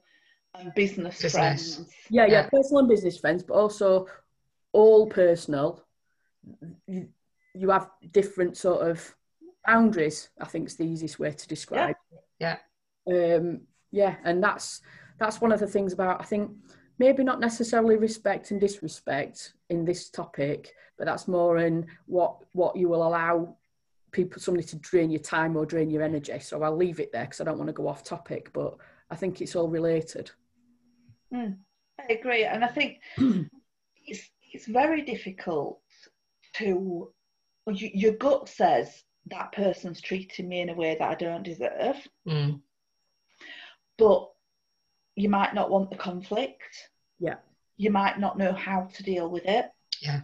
and 0.54 0.72
business, 0.74 1.22
Business. 1.22 1.32
friends. 1.76 1.88
yeah, 2.10 2.26
yeah, 2.26 2.32
Yeah. 2.42 2.48
personal 2.50 2.80
and 2.80 2.88
business 2.88 3.18
friends, 3.18 3.42
but 3.42 3.54
also 3.54 4.06
all 4.72 5.06
personal. 5.08 5.82
You, 6.86 7.08
you 7.54 7.70
have 7.70 7.90
different 8.12 8.56
sort 8.58 8.82
of 8.88 9.14
boundaries. 9.66 10.28
I 10.40 10.46
think 10.46 10.68
is 10.68 10.76
the 10.76 10.84
easiest 10.86 11.18
way 11.18 11.32
to 11.32 11.48
describe. 11.48 11.96
Yeah. 12.38 12.56
Um, 13.10 13.62
yeah, 13.90 14.16
and 14.24 14.42
that's 14.42 14.80
that's 15.18 15.40
one 15.40 15.52
of 15.52 15.60
the 15.60 15.66
things 15.66 15.92
about 15.92 16.20
I 16.20 16.24
think 16.24 16.50
maybe 16.98 17.24
not 17.24 17.40
necessarily 17.40 17.96
respect 17.96 18.50
and 18.50 18.60
disrespect 18.60 19.54
in 19.70 19.84
this 19.84 20.10
topic, 20.10 20.72
but 20.98 21.06
that's 21.06 21.28
more 21.28 21.58
in 21.58 21.86
what 22.06 22.38
what 22.52 22.76
you 22.76 22.88
will 22.88 23.06
allow 23.06 23.56
people 24.10 24.40
somebody 24.40 24.66
to 24.66 24.76
drain 24.76 25.10
your 25.10 25.20
time 25.20 25.56
or 25.56 25.66
drain 25.66 25.90
your 25.90 26.02
energy. 26.02 26.38
So 26.38 26.62
I'll 26.62 26.76
leave 26.76 27.00
it 27.00 27.12
there 27.12 27.24
because 27.24 27.40
I 27.40 27.44
don't 27.44 27.58
want 27.58 27.68
to 27.68 27.74
go 27.74 27.88
off 27.88 28.04
topic, 28.04 28.50
but 28.52 28.76
I 29.10 29.16
think 29.16 29.40
it's 29.40 29.56
all 29.56 29.68
related. 29.68 30.30
Mm, 31.32 31.58
I 32.00 32.12
agree, 32.12 32.44
and 32.44 32.64
I 32.64 32.68
think 32.68 33.00
it's 34.06 34.30
it's 34.52 34.66
very 34.66 35.02
difficult 35.02 35.80
to. 36.54 37.12
You, 37.66 37.90
your 37.94 38.12
gut 38.12 38.48
says 38.48 39.04
that 39.26 39.52
person's 39.52 40.00
treating 40.00 40.48
me 40.48 40.60
in 40.60 40.68
a 40.68 40.74
way 40.74 40.96
that 40.98 41.10
I 41.10 41.14
don't 41.14 41.42
deserve, 41.42 41.96
Mm. 42.26 42.60
but 43.96 44.30
you 45.16 45.28
might 45.28 45.54
not 45.54 45.70
want 45.70 45.90
the 45.90 45.96
conflict. 45.96 46.90
Yeah. 47.18 47.36
You 47.76 47.90
might 47.90 48.18
not 48.18 48.36
know 48.38 48.52
how 48.52 48.88
to 48.94 49.02
deal 49.02 49.28
with 49.28 49.44
it. 49.46 49.70
Yeah. 50.00 50.20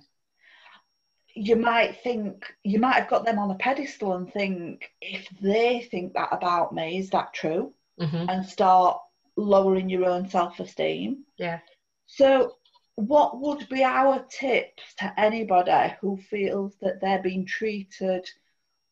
You 1.35 1.57
might 1.57 2.03
think, 2.03 2.53
you 2.65 2.81
might 2.81 2.95
have 2.97 3.09
got 3.09 3.25
them 3.25 3.39
on 3.39 3.51
a 3.51 3.55
pedestal 3.55 4.15
and 4.15 4.31
think, 4.33 4.91
if 5.01 5.29
they 5.41 5.81
think 5.91 6.15
that 6.15 6.29
about 6.33 6.75
me, 6.75 6.99
is 6.99 7.11
that 7.11 7.33
true? 7.33 7.73
hmm 7.99 8.27
And 8.29 8.45
start 8.45 9.01
lowering 9.37 9.89
your 9.89 10.07
own 10.07 10.29
self 10.29 10.59
esteem. 10.61 11.25
Yeah. 11.37 11.61
So, 12.07 12.57
what 12.97 13.41
would 13.41 13.69
be 13.69 13.85
our 13.85 14.25
tips 14.29 14.83
to 14.99 15.13
anybody 15.19 15.95
who 16.01 16.17
feels 16.17 16.77
that 16.81 17.01
they're 17.01 17.23
being 17.23 17.47
treated 17.47 18.29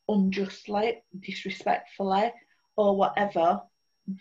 unjustly, 0.08 1.02
disrespectfully, 1.18 2.32
or 2.76 2.96
whatever 2.96 3.62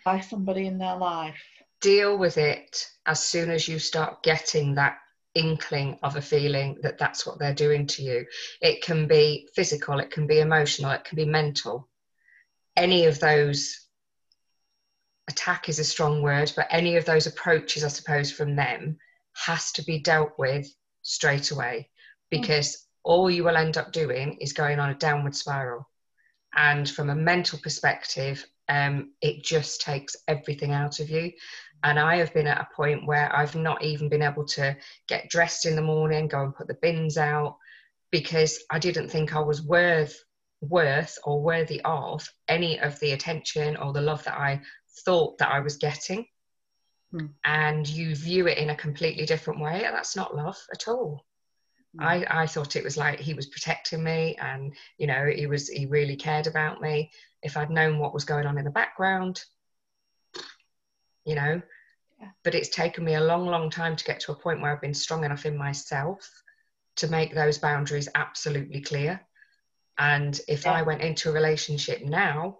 by 0.04 0.20
somebody 0.20 0.66
in 0.66 0.78
their 0.78 0.96
life? 0.96 1.42
Deal 1.80 2.18
with 2.18 2.38
it 2.38 2.86
as 3.06 3.22
soon 3.22 3.50
as 3.50 3.68
you 3.68 3.78
start 3.78 4.22
getting 4.22 4.74
that 4.74 4.98
inkling 5.34 5.98
of 6.02 6.16
a 6.16 6.22
feeling 6.22 6.78
that 6.82 6.98
that's 6.98 7.26
what 7.26 7.38
they're 7.38 7.54
doing 7.54 7.86
to 7.86 8.02
you. 8.02 8.26
It 8.60 8.82
can 8.82 9.06
be 9.06 9.48
physical, 9.54 10.00
it 10.00 10.10
can 10.10 10.26
be 10.26 10.40
emotional, 10.40 10.90
it 10.90 11.04
can 11.04 11.16
be 11.16 11.24
mental. 11.24 11.88
Any 12.76 13.06
of 13.06 13.20
those 13.20 13.86
attack 15.28 15.68
is 15.68 15.78
a 15.78 15.84
strong 15.84 16.22
word, 16.22 16.52
but 16.56 16.66
any 16.70 16.96
of 16.96 17.04
those 17.04 17.26
approaches, 17.26 17.84
I 17.84 17.88
suppose, 17.88 18.32
from 18.32 18.56
them 18.56 18.98
has 19.34 19.72
to 19.72 19.84
be 19.84 20.00
dealt 20.00 20.32
with 20.38 20.66
straight 21.02 21.50
away 21.50 21.88
mm. 22.32 22.40
because 22.40 22.87
all 23.08 23.30
you 23.30 23.42
will 23.42 23.56
end 23.56 23.78
up 23.78 23.90
doing 23.90 24.36
is 24.38 24.52
going 24.52 24.78
on 24.78 24.90
a 24.90 24.94
downward 24.94 25.34
spiral. 25.34 25.88
And 26.54 26.88
from 26.88 27.08
a 27.08 27.14
mental 27.14 27.58
perspective, 27.58 28.44
um, 28.68 29.12
it 29.22 29.42
just 29.42 29.80
takes 29.80 30.14
everything 30.28 30.72
out 30.72 31.00
of 31.00 31.08
you. 31.08 31.32
And 31.82 31.98
I 31.98 32.16
have 32.16 32.34
been 32.34 32.46
at 32.46 32.60
a 32.60 32.74
point 32.76 33.06
where 33.06 33.34
I've 33.34 33.54
not 33.54 33.82
even 33.82 34.10
been 34.10 34.22
able 34.22 34.44
to 34.48 34.76
get 35.08 35.30
dressed 35.30 35.64
in 35.64 35.74
the 35.74 35.80
morning, 35.80 36.28
go 36.28 36.42
and 36.42 36.54
put 36.54 36.68
the 36.68 36.78
bins 36.82 37.16
out, 37.16 37.56
because 38.10 38.62
I 38.70 38.78
didn't 38.78 39.08
think 39.08 39.34
I 39.34 39.40
was 39.40 39.62
worth 39.62 40.14
worth 40.60 41.16
or 41.24 41.40
worthy 41.40 41.80
of 41.84 42.28
any 42.48 42.78
of 42.80 42.98
the 43.00 43.12
attention 43.12 43.76
or 43.76 43.92
the 43.92 44.02
love 44.02 44.22
that 44.24 44.36
I 44.36 44.60
thought 45.04 45.38
that 45.38 45.50
I 45.50 45.60
was 45.60 45.76
getting. 45.76 46.26
Hmm. 47.12 47.26
And 47.44 47.88
you 47.88 48.14
view 48.14 48.48
it 48.48 48.58
in 48.58 48.68
a 48.68 48.76
completely 48.76 49.24
different 49.24 49.60
way. 49.60 49.84
and 49.84 49.94
That's 49.94 50.16
not 50.16 50.36
love 50.36 50.58
at 50.74 50.88
all. 50.88 51.24
Mm. 51.98 52.04
I, 52.30 52.42
I 52.42 52.46
thought 52.46 52.76
it 52.76 52.84
was 52.84 52.96
like 52.96 53.18
he 53.20 53.34
was 53.34 53.46
protecting 53.46 54.02
me 54.02 54.36
and 54.40 54.72
you 54.98 55.06
know 55.06 55.26
he 55.26 55.46
was 55.46 55.68
he 55.68 55.86
really 55.86 56.16
cared 56.16 56.46
about 56.46 56.80
me 56.80 57.10
if 57.42 57.56
i'd 57.56 57.70
known 57.70 57.98
what 57.98 58.14
was 58.14 58.24
going 58.24 58.46
on 58.46 58.58
in 58.58 58.64
the 58.64 58.70
background 58.70 59.42
you 61.24 61.34
know 61.34 61.60
Yeah. 62.20 62.28
but 62.44 62.54
it's 62.54 62.68
taken 62.68 63.04
me 63.04 63.14
a 63.14 63.20
long 63.20 63.46
long 63.46 63.70
time 63.70 63.96
to 63.96 64.04
get 64.04 64.20
to 64.20 64.32
a 64.32 64.36
point 64.36 64.60
where 64.60 64.72
i've 64.72 64.80
been 64.80 64.94
strong 64.94 65.24
enough 65.24 65.46
in 65.46 65.56
myself 65.56 66.28
to 66.96 67.08
make 67.08 67.34
those 67.34 67.58
boundaries 67.58 68.08
absolutely 68.14 68.80
clear 68.80 69.20
and 69.98 70.40
if 70.48 70.64
Yeah. 70.64 70.72
i 70.72 70.82
went 70.82 71.02
into 71.02 71.30
a 71.30 71.32
relationship 71.32 72.02
now 72.02 72.58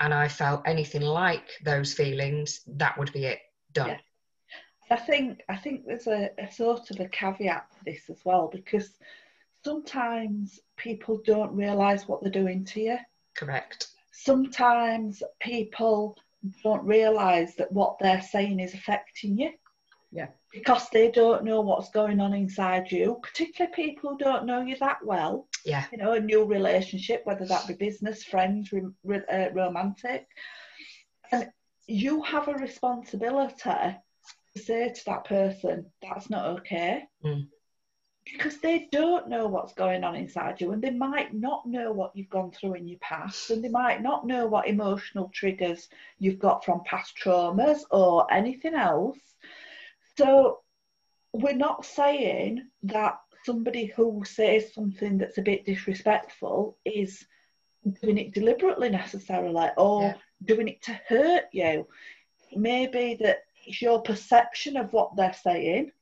and 0.00 0.12
i 0.14 0.28
felt 0.28 0.62
anything 0.66 1.02
like 1.02 1.48
those 1.64 1.94
feelings 1.94 2.60
that 2.66 2.98
would 2.98 3.12
be 3.12 3.26
it 3.26 3.40
done 3.72 3.88
Yeah. 3.90 3.98
I 4.92 4.96
think 4.96 5.42
I 5.48 5.56
think 5.56 5.86
there's 5.86 6.06
a, 6.06 6.30
a 6.38 6.50
sort 6.50 6.90
of 6.90 7.00
a 7.00 7.08
caveat 7.08 7.70
to 7.72 7.84
this 7.84 8.10
as 8.10 8.20
well 8.24 8.48
because 8.52 8.90
sometimes 9.64 10.60
people 10.76 11.20
don't 11.24 11.52
realise 11.52 12.06
what 12.06 12.22
they're 12.22 12.30
doing 12.30 12.64
to 12.66 12.80
you. 12.80 12.98
correct 13.36 13.88
Sometimes 14.12 15.22
people 15.40 16.16
don't 16.62 16.84
realise 16.84 17.54
that 17.54 17.72
what 17.72 17.98
they're 17.98 18.22
saying 18.22 18.60
is 18.60 18.74
affecting 18.74 19.38
you. 19.38 19.52
Yeah. 20.10 20.28
Because 20.52 20.88
they 20.90 21.10
don't 21.10 21.44
know 21.44 21.62
what's 21.62 21.90
going 21.90 22.20
on 22.20 22.34
inside 22.34 22.92
you, 22.92 23.18
particularly 23.22 23.74
people 23.74 24.10
who 24.10 24.18
don't 24.18 24.44
know 24.44 24.60
you 24.60 24.76
that 24.80 24.98
well. 25.04 25.48
yeah 25.64 25.86
You 25.90 25.98
know, 25.98 26.12
a 26.12 26.20
new 26.20 26.44
relationship, 26.44 27.22
whether 27.24 27.46
that 27.46 27.66
be 27.66 27.74
business, 27.74 28.22
friends, 28.22 28.70
ro- 28.72 29.22
uh, 29.32 29.48
romantic. 29.54 30.26
And 31.30 31.50
you 31.86 32.22
have 32.22 32.48
a 32.48 32.54
responsibility 32.54 33.96
say 34.56 34.92
to 34.92 35.04
that 35.06 35.24
person, 35.24 35.86
that's 36.02 36.30
not 36.30 36.46
okay. 36.58 37.04
Mm. 37.24 37.48
Because 38.24 38.58
they 38.58 38.88
don't 38.92 39.28
know 39.28 39.48
what's 39.48 39.72
going 39.72 40.04
on 40.04 40.14
inside 40.14 40.60
you, 40.60 40.70
and 40.72 40.80
they 40.80 40.90
might 40.90 41.34
not 41.34 41.66
know 41.66 41.90
what 41.92 42.14
you've 42.14 42.30
gone 42.30 42.52
through 42.52 42.74
in 42.74 42.86
your 42.86 43.00
past, 43.00 43.50
and 43.50 43.64
they 43.64 43.68
might 43.68 44.00
not 44.00 44.26
know 44.26 44.46
what 44.46 44.68
emotional 44.68 45.28
triggers 45.34 45.88
you've 46.18 46.38
got 46.38 46.64
from 46.64 46.82
past 46.84 47.14
traumas 47.16 47.80
or 47.90 48.32
anything 48.32 48.74
else. 48.74 49.18
So, 50.16 50.60
we're 51.32 51.56
not 51.56 51.84
saying 51.84 52.68
that 52.84 53.18
somebody 53.44 53.86
who 53.86 54.22
says 54.24 54.72
something 54.72 55.18
that's 55.18 55.38
a 55.38 55.42
bit 55.42 55.64
disrespectful 55.64 56.78
is 56.84 57.24
doing 58.00 58.18
it 58.18 58.32
deliberately 58.32 58.88
necessarily 58.88 59.68
or 59.76 60.02
Yeah. 60.02 60.16
doing 60.44 60.68
it 60.68 60.82
to 60.82 60.92
hurt 61.08 61.46
you. 61.52 61.88
Maybe 62.54 63.16
that 63.20 63.38
it's 63.66 63.82
your 63.82 64.02
perception 64.02 64.76
of 64.76 64.92
what 64.92 65.16
they're 65.16 65.34
saying 65.34 65.92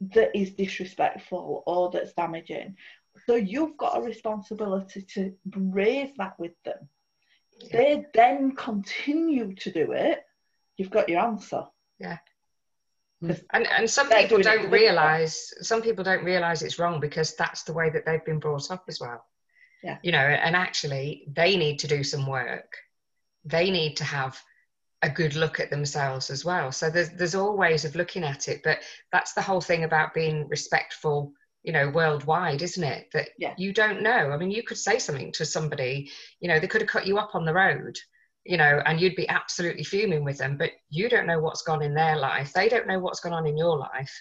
that 0.00 0.36
is 0.36 0.50
disrespectful 0.52 1.62
or 1.66 1.90
that's 1.90 2.12
damaging. 2.12 2.76
So 3.26 3.34
you've 3.34 3.76
got 3.76 3.96
a 3.96 4.02
responsibility 4.02 5.02
to 5.14 5.34
raise 5.54 6.10
that 6.18 6.38
with 6.38 6.52
them. 6.64 6.88
If 7.52 7.72
Yeah. 7.72 7.78
they 7.78 8.06
then 8.12 8.54
continue 8.54 9.54
to 9.54 9.70
do 9.70 9.92
it, 9.92 10.22
you've 10.76 10.90
got 10.90 11.08
your 11.08 11.20
answer. 11.20 11.66
Yeah. 11.98 12.18
Hmm. 13.20 13.32
And 13.50 13.66
and 13.66 13.90
some 13.90 14.10
people 14.10 14.42
don't 14.42 14.70
realize 14.70 15.54
some 15.66 15.80
people 15.80 16.04
don't 16.04 16.24
realize 16.24 16.62
it's 16.62 16.78
wrong 16.78 17.00
because 17.00 17.34
that's 17.34 17.62
the 17.62 17.72
way 17.72 17.88
that 17.88 18.04
they've 18.04 18.24
been 18.24 18.38
brought 18.38 18.70
up 18.70 18.84
as 18.88 19.00
well. 19.00 19.24
Yeah. 19.82 19.98
You 20.02 20.12
know, 20.12 20.18
and 20.18 20.54
actually 20.54 21.24
they 21.28 21.56
need 21.56 21.78
to 21.78 21.86
do 21.86 22.04
some 22.04 22.26
work. 22.26 22.76
They 23.44 23.70
need 23.70 23.96
to 23.98 24.04
have 24.04 24.38
a 25.06 25.10
good 25.10 25.34
look 25.34 25.60
at 25.60 25.70
themselves 25.70 26.30
as 26.30 26.44
well. 26.44 26.70
So 26.72 26.90
there's 26.90 27.10
there's 27.10 27.34
all 27.34 27.56
ways 27.56 27.84
of 27.84 27.96
looking 27.96 28.24
at 28.24 28.48
it, 28.48 28.60
but 28.62 28.80
that's 29.12 29.32
the 29.32 29.42
whole 29.42 29.60
thing 29.60 29.84
about 29.84 30.14
being 30.14 30.48
respectful, 30.48 31.32
you 31.62 31.72
know, 31.72 31.88
worldwide, 31.90 32.62
isn't 32.62 32.84
it? 32.84 33.08
That 33.12 33.28
Yeah. 33.38 33.54
you 33.56 33.72
don't 33.72 34.02
know. 34.02 34.30
I 34.30 34.36
mean, 34.36 34.50
you 34.50 34.62
could 34.62 34.78
say 34.78 34.98
something 34.98 35.32
to 35.32 35.44
somebody, 35.44 36.10
you 36.40 36.48
know, 36.48 36.58
they 36.58 36.68
could 36.68 36.82
have 36.82 36.90
cut 36.90 37.06
you 37.06 37.18
up 37.18 37.34
on 37.34 37.44
the 37.44 37.54
road 37.54 37.96
you 38.48 38.56
know, 38.56 38.80
and 38.86 39.00
you'd 39.00 39.16
be 39.16 39.28
absolutely 39.28 39.82
fuming 39.82 40.22
with 40.22 40.38
them, 40.38 40.56
but 40.56 40.70
you 40.88 41.08
don't 41.08 41.26
know 41.26 41.40
what's 41.40 41.62
gone 41.62 41.82
in 41.82 41.94
their 41.94 42.16
life. 42.16 42.52
They 42.52 42.68
don't 42.68 42.86
know 42.86 43.00
what's 43.00 43.18
gone 43.18 43.32
on 43.32 43.46
in 43.46 43.58
your 43.58 43.76
life. 43.76 44.12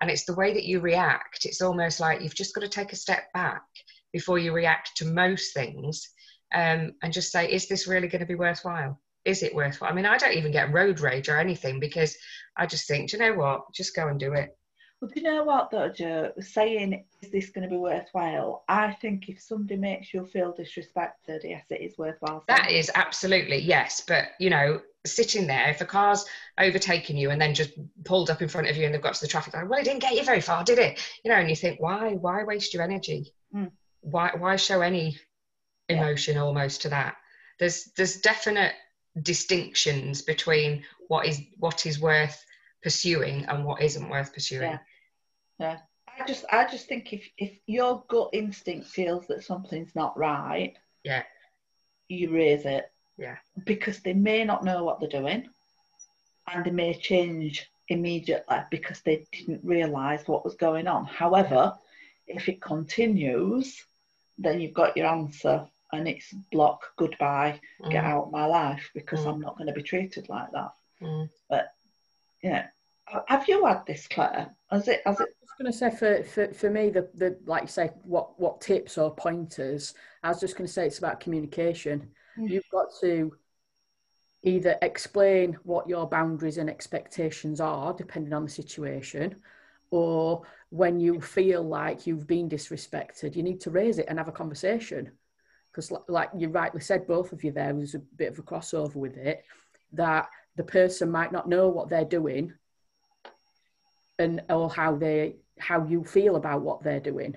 And 0.00 0.10
it's 0.10 0.24
the 0.24 0.34
way 0.34 0.54
that 0.54 0.64
you 0.64 0.80
react. 0.80 1.44
It's 1.44 1.60
almost 1.60 2.00
like 2.00 2.20
you've 2.20 2.34
just 2.34 2.54
got 2.54 2.60
to 2.60 2.68
take 2.68 2.92
a 2.92 2.96
step 2.96 3.32
back 3.32 3.62
before 4.12 4.38
you 4.38 4.52
react 4.52 4.96
to 4.98 5.04
most 5.04 5.52
things 5.52 6.10
um, 6.54 6.92
and 7.02 7.12
just 7.12 7.32
say, 7.32 7.50
is 7.50 7.66
this 7.66 7.88
really 7.88 8.08
going 8.08 8.20
to 8.20 8.26
be 8.26 8.36
worthwhile? 8.36 9.00
Is 9.24 9.42
it 9.42 9.54
worthwhile? 9.54 9.90
I 9.90 9.94
mean, 9.94 10.06
I 10.06 10.18
don't 10.18 10.36
even 10.36 10.52
get 10.52 10.72
road 10.72 11.00
rage 11.00 11.28
or 11.28 11.38
anything 11.38 11.78
because 11.80 12.16
I 12.56 12.66
just 12.66 12.88
think, 12.88 13.10
do 13.10 13.16
you 13.16 13.22
know 13.22 13.34
what? 13.34 13.62
Just 13.72 13.94
go 13.94 14.08
and 14.08 14.18
do 14.18 14.32
it. 14.34 14.56
Well, 15.00 15.10
do 15.12 15.20
you 15.20 15.26
know 15.26 15.42
what 15.42 15.70
though, 15.70 15.88
Joe? 15.88 16.32
Saying, 16.38 17.04
is 17.22 17.30
this 17.30 17.50
going 17.50 17.64
to 17.64 17.70
be 17.70 17.76
worthwhile? 17.76 18.64
I 18.68 18.92
think 18.92 19.28
if 19.28 19.40
somebody 19.40 19.76
makes 19.76 20.14
you 20.14 20.24
feel 20.26 20.52
disrespected, 20.52 21.40
yes, 21.42 21.64
it 21.70 21.80
is 21.80 21.98
worthwhile. 21.98 22.44
That 22.46 22.70
is 22.70 22.90
absolutely 22.94 23.58
yes, 23.58 24.00
but 24.06 24.26
you 24.38 24.50
know, 24.50 24.80
sitting 25.04 25.48
there, 25.48 25.70
if 25.70 25.80
a 25.80 25.84
car's 25.84 26.24
overtaken 26.58 27.16
you 27.16 27.30
and 27.30 27.40
then 27.40 27.54
just 27.54 27.72
pulled 28.04 28.30
up 28.30 28.42
in 28.42 28.48
front 28.48 28.68
of 28.68 28.76
you 28.76 28.84
and 28.84 28.94
they've 28.94 29.02
got 29.02 29.14
to 29.14 29.20
the 29.20 29.26
traffic 29.26 29.54
light, 29.54 29.68
well, 29.68 29.80
it 29.80 29.84
didn't 29.84 30.02
get 30.02 30.14
you 30.14 30.24
very 30.24 30.40
far, 30.40 30.62
did 30.62 30.78
it? 30.78 31.00
You 31.24 31.32
know, 31.32 31.36
and 31.36 31.50
you 31.50 31.56
think, 31.56 31.80
why, 31.80 32.12
why 32.12 32.44
waste 32.44 32.72
your 32.72 32.84
energy? 32.84 33.32
Mm. 33.52 33.72
Why, 34.02 34.30
why 34.38 34.54
show 34.54 34.82
any 34.82 35.18
Yeah. 35.88 35.96
emotion 35.96 36.38
almost 36.38 36.82
to 36.82 36.90
that? 36.90 37.16
There's, 37.58 37.90
there's 37.96 38.18
definite 38.20 38.74
distinctions 39.20 40.22
between 40.22 40.84
what 41.08 41.26
is, 41.26 41.40
what 41.58 41.84
is 41.86 42.00
worth 42.00 42.44
pursuing 42.82 43.44
and 43.46 43.64
what 43.64 43.82
isn't 43.82 44.08
worth 44.08 44.32
pursuing. 44.32 44.70
Yeah. 44.72 44.78
Yeah. 45.58 45.78
I 46.20 46.26
just, 46.26 46.44
I 46.50 46.68
just 46.70 46.88
think 46.88 47.12
if 47.12 47.26
if 47.38 47.52
your 47.66 48.04
gut 48.08 48.30
instinct 48.32 48.86
feels 48.88 49.26
that 49.28 49.44
something's 49.44 49.94
not 49.94 50.16
right, 50.18 50.74
Yeah. 51.04 51.22
you 52.08 52.30
raise 52.30 52.66
it. 52.66 52.90
Yeah. 53.16 53.36
Because 53.64 54.00
they 54.00 54.12
may 54.12 54.44
not 54.44 54.64
know 54.64 54.84
what 54.84 55.00
they're 55.00 55.08
doing, 55.08 55.48
and 56.52 56.64
they 56.64 56.70
may 56.70 56.94
change 56.94 57.70
immediately 57.88 58.58
because 58.70 59.00
they 59.00 59.26
didn't 59.32 59.64
realise 59.64 60.26
what 60.26 60.44
was 60.44 60.54
going 60.54 60.86
on. 60.86 61.04
However, 61.06 61.74
if 62.26 62.48
it 62.48 62.60
continues, 62.60 63.84
then 64.38 64.60
you've 64.60 64.74
got 64.74 64.96
your 64.96 65.06
answer 65.06 65.66
and 65.92 66.08
it's 66.08 66.32
block, 66.50 66.92
goodbye, 66.96 67.60
mm. 67.82 67.90
get 67.90 68.04
out 68.04 68.24
of 68.24 68.32
my 68.32 68.46
life 68.46 68.90
because 68.94 69.20
mm. 69.20 69.28
I'm 69.28 69.40
not 69.40 69.56
going 69.56 69.66
to 69.66 69.74
be 69.74 69.82
treated 69.82 70.28
like 70.28 70.50
that. 70.52 70.72
Mm. 71.00 71.28
But, 71.48 71.68
yeah. 72.42 72.66
Have 73.26 73.46
you 73.46 73.66
had 73.66 73.84
this, 73.86 74.08
Claire? 74.08 74.48
Has 74.70 74.88
it? 74.88 75.02
Has 75.04 75.20
it? 75.20 75.28
I 75.28 75.42
was 75.42 75.50
going 75.58 75.72
to 75.72 75.78
say 75.78 75.90
for, 75.90 76.24
for, 76.24 76.54
for 76.54 76.70
me, 76.70 76.88
the, 76.88 77.10
the 77.14 77.36
like 77.44 77.62
you 77.62 77.68
say, 77.68 77.90
what 78.04 78.40
what 78.40 78.62
tips 78.62 78.96
or 78.96 79.14
pointers? 79.14 79.92
I 80.22 80.28
was 80.28 80.40
just 80.40 80.56
going 80.56 80.66
to 80.66 80.72
say 80.72 80.86
it's 80.86 80.98
about 80.98 81.20
communication. 81.20 82.08
Mm. 82.38 82.48
You've 82.48 82.70
got 82.72 82.86
to 83.02 83.34
either 84.44 84.76
explain 84.80 85.58
what 85.64 85.88
your 85.88 86.08
boundaries 86.08 86.58
and 86.58 86.70
expectations 86.70 87.60
are, 87.60 87.92
depending 87.92 88.32
on 88.32 88.44
the 88.44 88.50
situation, 88.50 89.36
or 89.90 90.42
when 90.70 90.98
you 90.98 91.20
feel 91.20 91.62
like 91.62 92.06
you've 92.06 92.26
been 92.26 92.48
disrespected, 92.48 93.36
you 93.36 93.42
need 93.42 93.60
to 93.60 93.70
raise 93.70 93.98
it 93.98 94.06
and 94.08 94.18
have 94.18 94.28
a 94.28 94.32
conversation. 94.32 95.10
Because, 95.72 95.92
like 96.08 96.30
you 96.36 96.48
rightly 96.48 96.80
said, 96.80 97.06
both 97.06 97.32
of 97.32 97.42
you 97.42 97.50
there 97.50 97.74
was 97.74 97.94
a 97.94 97.98
bit 97.98 98.32
of 98.32 98.38
a 98.38 98.42
crossover 98.42 98.96
with 98.96 99.16
it, 99.16 99.44
that 99.92 100.28
the 100.56 100.64
person 100.64 101.10
might 101.10 101.32
not 101.32 101.48
know 101.48 101.68
what 101.68 101.88
they're 101.88 102.04
doing 102.04 102.52
and 104.18 104.42
or 104.50 104.70
how 104.70 104.96
they 104.96 105.36
how 105.58 105.86
you 105.86 106.04
feel 106.04 106.36
about 106.36 106.62
what 106.62 106.82
they're 106.82 107.00
doing. 107.00 107.36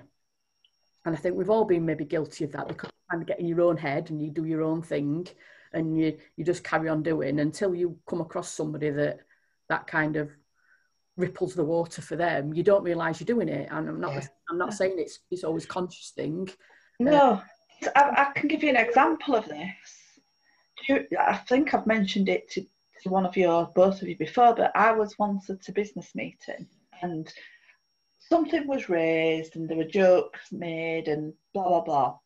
And 1.04 1.14
I 1.14 1.18
think 1.18 1.36
we've 1.36 1.50
all 1.50 1.64
been 1.64 1.86
maybe 1.86 2.04
guilty 2.04 2.44
of 2.44 2.52
that 2.52 2.68
because 2.68 2.88
you 2.88 3.10
kind 3.10 3.22
of 3.22 3.28
get 3.28 3.40
in 3.40 3.46
your 3.46 3.62
own 3.62 3.76
head 3.76 4.10
and 4.10 4.20
you 4.20 4.30
do 4.30 4.44
your 4.44 4.62
own 4.62 4.82
thing 4.82 5.26
and 5.72 5.98
you 5.98 6.18
you 6.36 6.44
just 6.44 6.64
carry 6.64 6.88
on 6.88 7.02
doing 7.02 7.40
until 7.40 7.74
you 7.74 7.98
come 8.08 8.20
across 8.20 8.50
somebody 8.50 8.90
that 8.90 9.20
that 9.68 9.86
kind 9.86 10.16
of 10.16 10.30
ripples 11.16 11.54
the 11.54 11.64
water 11.64 12.02
for 12.02 12.16
them. 12.16 12.52
You 12.52 12.62
don't 12.62 12.82
realize 12.82 13.20
you're 13.20 13.26
doing 13.26 13.48
it. 13.48 13.68
And 13.70 13.88
i'm 13.88 14.00
not 14.00 14.14
yeah. 14.14 14.26
i'm 14.50 14.58
not 14.58 14.74
saying 14.74 14.96
it's 14.98 15.20
it's 15.30 15.44
always 15.44 15.66
conscious 15.66 16.10
thing. 16.10 16.48
No. 16.98 17.12
uh, 17.12 17.40
I, 17.94 18.28
I, 18.28 18.38
can 18.38 18.48
give 18.48 18.62
you 18.62 18.70
an 18.70 18.76
example 18.76 19.34
of 19.34 19.46
this 19.46 20.20
you, 20.88 21.06
i 21.18 21.36
think 21.36 21.74
i've 21.74 21.86
mentioned 21.86 22.28
it 22.28 22.50
to, 22.50 22.62
to 23.02 23.08
one 23.08 23.26
of 23.26 23.36
your 23.36 23.70
both 23.74 24.02
of 24.02 24.08
you 24.08 24.16
before 24.16 24.54
but 24.54 24.72
i 24.74 24.92
was 24.92 25.18
once 25.18 25.50
at 25.50 25.68
a 25.68 25.72
business 25.72 26.14
meeting 26.14 26.66
and 27.02 27.32
something 28.18 28.66
was 28.66 28.88
raised 28.88 29.56
and 29.56 29.68
there 29.68 29.76
were 29.76 29.84
jokes 29.84 30.52
made 30.52 31.08
and 31.08 31.32
blah 31.54 31.68
blah 31.68 31.82
blah 31.82 32.18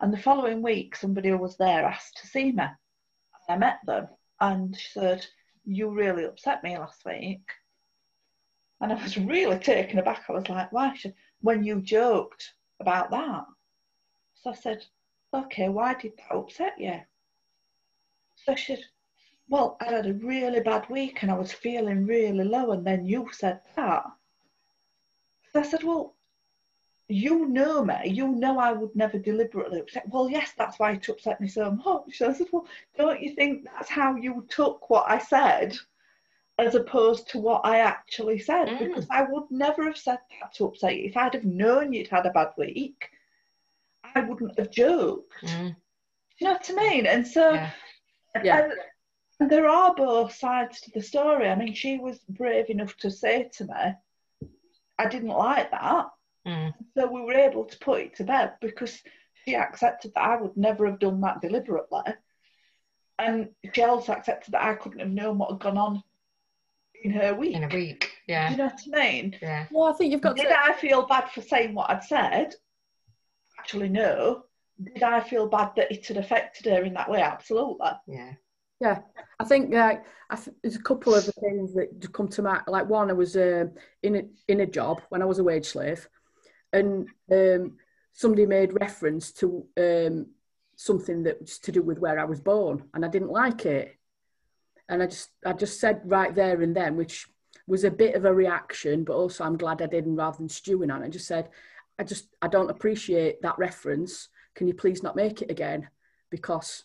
and 0.00 0.12
the 0.12 0.18
following 0.18 0.62
week 0.62 0.94
somebody 0.94 1.28
who 1.30 1.38
was 1.38 1.56
there 1.56 1.84
asked 1.84 2.16
to 2.16 2.26
see 2.26 2.52
me 2.52 2.64
I 3.48 3.56
met 3.56 3.78
them 3.86 4.08
and 4.40 4.76
she 4.76 4.88
said, 4.90 5.26
You 5.64 5.90
really 5.90 6.24
upset 6.24 6.62
me 6.62 6.76
last 6.78 7.04
week. 7.04 7.50
And 8.80 8.92
I 8.92 9.02
was 9.02 9.16
really 9.16 9.58
taken 9.58 9.98
aback. 9.98 10.24
I 10.28 10.32
was 10.32 10.48
like, 10.48 10.70
Why? 10.70 10.94
should, 10.94 11.14
when 11.40 11.64
you 11.64 11.80
joked 11.80 12.52
about 12.80 13.10
that. 13.10 13.44
So 14.42 14.50
I 14.50 14.54
said, 14.54 14.84
Okay, 15.34 15.68
why 15.68 15.94
did 15.94 16.12
that 16.16 16.36
upset 16.36 16.74
you? 16.78 17.00
So 18.36 18.54
she 18.54 18.76
said, 18.76 18.84
Well, 19.48 19.76
I 19.80 19.86
had 19.86 20.06
a 20.06 20.14
really 20.14 20.60
bad 20.60 20.88
week 20.88 21.22
and 21.22 21.30
I 21.30 21.34
was 21.34 21.52
feeling 21.52 22.06
really 22.06 22.44
low, 22.44 22.72
and 22.72 22.86
then 22.86 23.06
you 23.06 23.28
said 23.32 23.60
that. 23.76 24.04
So 25.52 25.60
I 25.60 25.62
said, 25.62 25.82
Well, 25.82 26.14
you 27.08 27.46
know 27.46 27.82
me, 27.84 27.94
you 28.04 28.28
know 28.28 28.58
I 28.58 28.72
would 28.72 28.94
never 28.94 29.18
deliberately 29.18 29.80
upset. 29.80 30.08
Well, 30.08 30.28
yes, 30.28 30.52
that's 30.56 30.78
why 30.78 30.92
it 30.92 31.08
upset 31.08 31.40
me 31.40 31.48
so 31.48 31.70
much. 31.70 32.20
I 32.20 32.32
said, 32.32 32.48
well, 32.52 32.66
don't 32.98 33.22
you 33.22 33.34
think 33.34 33.64
that's 33.64 33.88
how 33.88 34.14
you 34.16 34.46
took 34.50 34.90
what 34.90 35.10
I 35.10 35.18
said 35.18 35.76
as 36.58 36.74
opposed 36.74 37.28
to 37.30 37.38
what 37.38 37.62
I 37.64 37.78
actually 37.78 38.38
said? 38.38 38.68
Mm. 38.68 38.78
Because 38.78 39.06
I 39.10 39.22
would 39.22 39.44
never 39.50 39.84
have 39.84 39.96
said 39.96 40.18
that 40.40 40.52
to 40.54 40.66
upset 40.66 40.96
you. 40.96 41.04
If 41.06 41.16
I'd 41.16 41.34
have 41.34 41.44
known 41.44 41.94
you'd 41.94 42.08
had 42.08 42.26
a 42.26 42.30
bad 42.30 42.48
week, 42.58 43.08
I 44.14 44.20
wouldn't 44.20 44.58
have 44.58 44.70
joked. 44.70 45.32
Mm. 45.42 45.76
You 46.40 46.46
know 46.46 46.52
what 46.52 46.70
I 46.70 46.74
mean? 46.74 47.06
And 47.06 47.26
so, 47.26 47.52
yeah. 47.52 47.70
Yeah. 48.42 48.64
And, 48.64 48.72
and 49.40 49.50
there 49.50 49.68
are 49.68 49.94
both 49.94 50.34
sides 50.34 50.80
to 50.82 50.90
the 50.92 51.02
story. 51.02 51.48
I 51.48 51.54
mean, 51.54 51.74
she 51.74 51.98
was 51.98 52.18
brave 52.28 52.70
enough 52.70 52.96
to 52.98 53.10
say 53.10 53.50
to 53.54 53.64
me, 53.64 54.48
I 54.98 55.08
didn't 55.08 55.28
like 55.28 55.70
that 55.70 56.06
Mm. 56.48 56.72
So 56.96 57.06
we 57.06 57.20
were 57.20 57.34
able 57.34 57.64
to 57.64 57.78
put 57.78 58.00
it 58.00 58.16
to 58.16 58.24
bed 58.24 58.52
because 58.60 59.02
she 59.44 59.54
accepted 59.54 60.12
that 60.14 60.24
I 60.24 60.40
would 60.40 60.56
never 60.56 60.86
have 60.86 60.98
done 60.98 61.20
that 61.20 61.40
deliberately. 61.40 62.14
And 63.18 63.50
she 63.74 63.82
also 63.82 64.12
accepted 64.12 64.52
that 64.52 64.62
I 64.62 64.74
couldn't 64.74 65.00
have 65.00 65.10
known 65.10 65.38
what 65.38 65.50
had 65.50 65.60
gone 65.60 65.78
on 65.78 66.02
in 67.02 67.10
her 67.12 67.34
week. 67.34 67.54
In 67.54 67.64
a 67.64 67.68
week, 67.68 68.12
yeah. 68.26 68.48
Do 68.48 68.52
you 68.52 68.58
know 68.58 68.66
what 68.66 68.98
I 68.98 69.10
mean? 69.10 69.36
Yeah. 69.42 69.66
Well, 69.70 69.92
I 69.92 69.96
think 69.96 70.12
you've 70.12 70.20
got 70.20 70.36
Did 70.36 70.48
to... 70.48 70.58
I 70.58 70.72
feel 70.72 71.06
bad 71.06 71.30
for 71.30 71.42
saying 71.42 71.74
what 71.74 71.90
I'd 71.90 72.04
said? 72.04 72.54
Actually, 73.68 73.90
no. 73.90 74.44
Did 74.82 75.02
I 75.02 75.20
feel 75.20 75.46
bad 75.46 75.72
that 75.76 75.92
it 75.92 76.06
had 76.06 76.16
affected 76.16 76.64
her 76.72 76.84
in 76.84 76.94
that 76.94 77.10
way? 77.10 77.20
Absolutely. 77.20 77.90
Yeah. 78.06 78.32
Yeah, 78.80 79.00
I 79.38 79.44
think 79.44 79.74
uh, 79.74 79.96
I 80.30 80.36
th- 80.36 80.56
there's 80.62 80.76
a 80.76 80.82
couple 80.82 81.14
of 81.14 81.24
things 81.24 81.74
that 81.74 82.10
come 82.14 82.28
to 82.28 82.40
mind. 82.40 82.62
Like 82.66 82.88
one, 82.88 83.10
I 83.10 83.12
was 83.12 83.36
uh, 83.36 83.66
in 84.02 84.16
a, 84.16 84.22
in 84.46 84.60
a 84.60 84.66
job 84.66 85.02
when 85.10 85.20
I 85.20 85.26
was 85.26 85.38
a 85.38 85.44
wage 85.44 85.66
slave, 85.66 86.08
and 86.72 87.08
um, 87.30 87.74
somebody 88.14 88.46
made 88.46 88.80
reference 88.80 89.32
to 89.32 89.66
um, 89.76 90.28
something 90.76 91.24
that 91.24 91.40
was 91.40 91.58
to 91.58 91.72
do 91.72 91.82
with 91.82 91.98
where 91.98 92.18
I 92.18 92.24
was 92.24 92.40
born, 92.40 92.84
and 92.94 93.04
I 93.04 93.08
didn't 93.08 93.32
like 93.32 93.66
it. 93.66 93.98
And 94.88 95.02
I 95.02 95.06
just, 95.08 95.28
I 95.44 95.52
just 95.52 95.78
said 95.78 96.00
right 96.04 96.34
there 96.34 96.62
and 96.62 96.74
then, 96.74 96.96
which 96.96 97.26
was 97.66 97.84
a 97.84 97.90
bit 97.90 98.14
of 98.14 98.24
a 98.24 98.32
reaction, 98.32 99.04
but 99.04 99.14
also 99.14 99.44
I'm 99.44 99.58
glad 99.58 99.82
I 99.82 99.86
didn't 99.86 100.16
rather 100.16 100.38
than 100.38 100.48
stewing 100.48 100.90
on 100.90 101.02
it. 101.02 101.06
I 101.06 101.10
just 101.10 101.26
said, 101.26 101.50
I 101.98 102.04
just, 102.04 102.28
I 102.40 102.48
don't 102.48 102.70
appreciate 102.70 103.42
that 103.42 103.58
reference. 103.58 104.28
Can 104.54 104.68
you 104.68 104.74
please 104.74 105.02
not 105.02 105.16
make 105.16 105.42
it 105.42 105.50
again? 105.50 105.88
Because 106.30 106.84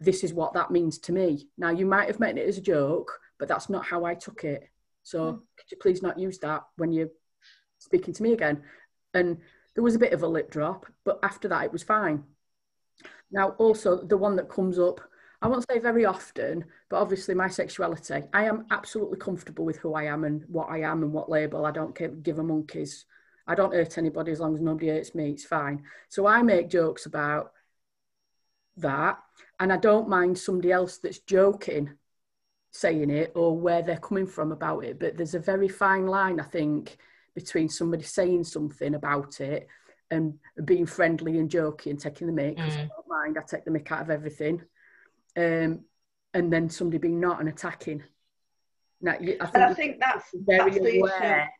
this 0.00 0.24
is 0.24 0.32
what 0.32 0.54
that 0.54 0.70
means 0.70 0.98
to 1.00 1.12
me. 1.12 1.48
Now, 1.56 1.70
you 1.70 1.86
might 1.86 2.08
have 2.08 2.20
meant 2.20 2.38
it 2.38 2.48
as 2.48 2.58
a 2.58 2.62
joke, 2.62 3.18
but 3.38 3.48
that's 3.48 3.68
not 3.68 3.84
how 3.84 4.04
I 4.04 4.14
took 4.14 4.44
it. 4.44 4.68
So, 5.02 5.20
mm. 5.20 5.40
could 5.56 5.70
you 5.70 5.76
please 5.80 6.02
not 6.02 6.18
use 6.18 6.38
that 6.38 6.62
when 6.76 6.92
you're 6.92 7.10
speaking 7.78 8.14
to 8.14 8.22
me 8.22 8.32
again? 8.32 8.62
and 9.14 9.38
there 9.74 9.84
was 9.84 9.94
a 9.94 10.00
bit 10.00 10.12
of 10.12 10.22
a 10.22 10.28
lip 10.28 10.50
drop, 10.50 10.86
but 11.04 11.18
after 11.22 11.48
that 11.48 11.64
it 11.64 11.72
was 11.72 11.82
fine. 11.82 12.24
Now, 13.30 13.50
also 13.58 14.02
the 14.02 14.16
one 14.16 14.36
that 14.36 14.48
comes 14.48 14.78
up, 14.78 15.00
I 15.40 15.48
won't 15.48 15.66
say 15.68 15.78
very 15.78 16.04
often, 16.04 16.64
but 16.88 17.00
obviously 17.00 17.34
my 17.34 17.48
sexuality. 17.48 18.22
I 18.32 18.44
am 18.44 18.66
absolutely 18.70 19.18
comfortable 19.18 19.64
with 19.64 19.78
who 19.78 19.94
I 19.94 20.04
am 20.04 20.24
and 20.24 20.44
what 20.48 20.70
I 20.70 20.82
am 20.82 21.02
and 21.02 21.12
what 21.12 21.30
label. 21.30 21.66
I 21.66 21.70
don't 21.70 21.94
give 22.22 22.38
a 22.38 22.42
monkeys. 22.42 23.06
I 23.46 23.54
don't 23.54 23.74
hurt 23.74 23.98
anybody 23.98 24.32
as 24.32 24.40
long 24.40 24.54
as 24.54 24.60
nobody 24.60 24.88
hurts 24.88 25.14
me. 25.14 25.30
It's 25.30 25.44
fine. 25.44 25.84
So 26.08 26.26
I 26.26 26.42
make 26.42 26.70
jokes 26.70 27.06
about 27.06 27.52
that, 28.78 29.18
and 29.60 29.72
I 29.72 29.76
don't 29.76 30.08
mind 30.08 30.38
somebody 30.38 30.72
else 30.72 30.98
that's 30.98 31.18
joking 31.20 31.90
saying 32.70 33.10
it 33.10 33.30
or 33.36 33.56
where 33.56 33.82
they're 33.82 33.96
coming 33.98 34.26
from 34.26 34.50
about 34.50 34.84
it. 34.84 34.98
But 34.98 35.16
there's 35.16 35.34
a 35.34 35.38
very 35.40 35.68
fine 35.68 36.06
line, 36.06 36.40
I 36.40 36.44
think, 36.44 36.96
between 37.34 37.68
somebody 37.68 38.02
saying 38.02 38.44
something 38.44 38.94
about 38.94 39.40
it 39.40 39.68
and 40.10 40.34
being 40.64 40.86
friendly 40.86 41.38
and 41.38 41.50
joking 41.50 41.90
and 41.90 42.00
taking 42.00 42.26
the 42.26 42.32
mic. 42.32 42.56
Mm. 42.56 42.62
I 42.62 42.76
don't 42.76 43.08
mind. 43.08 43.38
I 43.38 43.42
take 43.42 43.64
the 43.64 43.70
mic 43.70 43.90
out 43.92 44.02
of 44.02 44.10
everything. 44.10 44.62
Um, 45.36 45.84
and 46.32 46.52
then 46.52 46.68
somebody 46.68 46.98
being 46.98 47.20
not 47.20 47.40
and 47.40 47.48
attacking. 47.48 48.02
Now, 49.00 49.12
I 49.12 49.16
think, 49.18 49.40
and 49.54 49.64
I 49.64 49.74
think 49.74 50.00
that's 50.00 50.26
very 50.32 50.70
that's 50.72 50.82
the 50.82 50.98
aware 50.98 51.50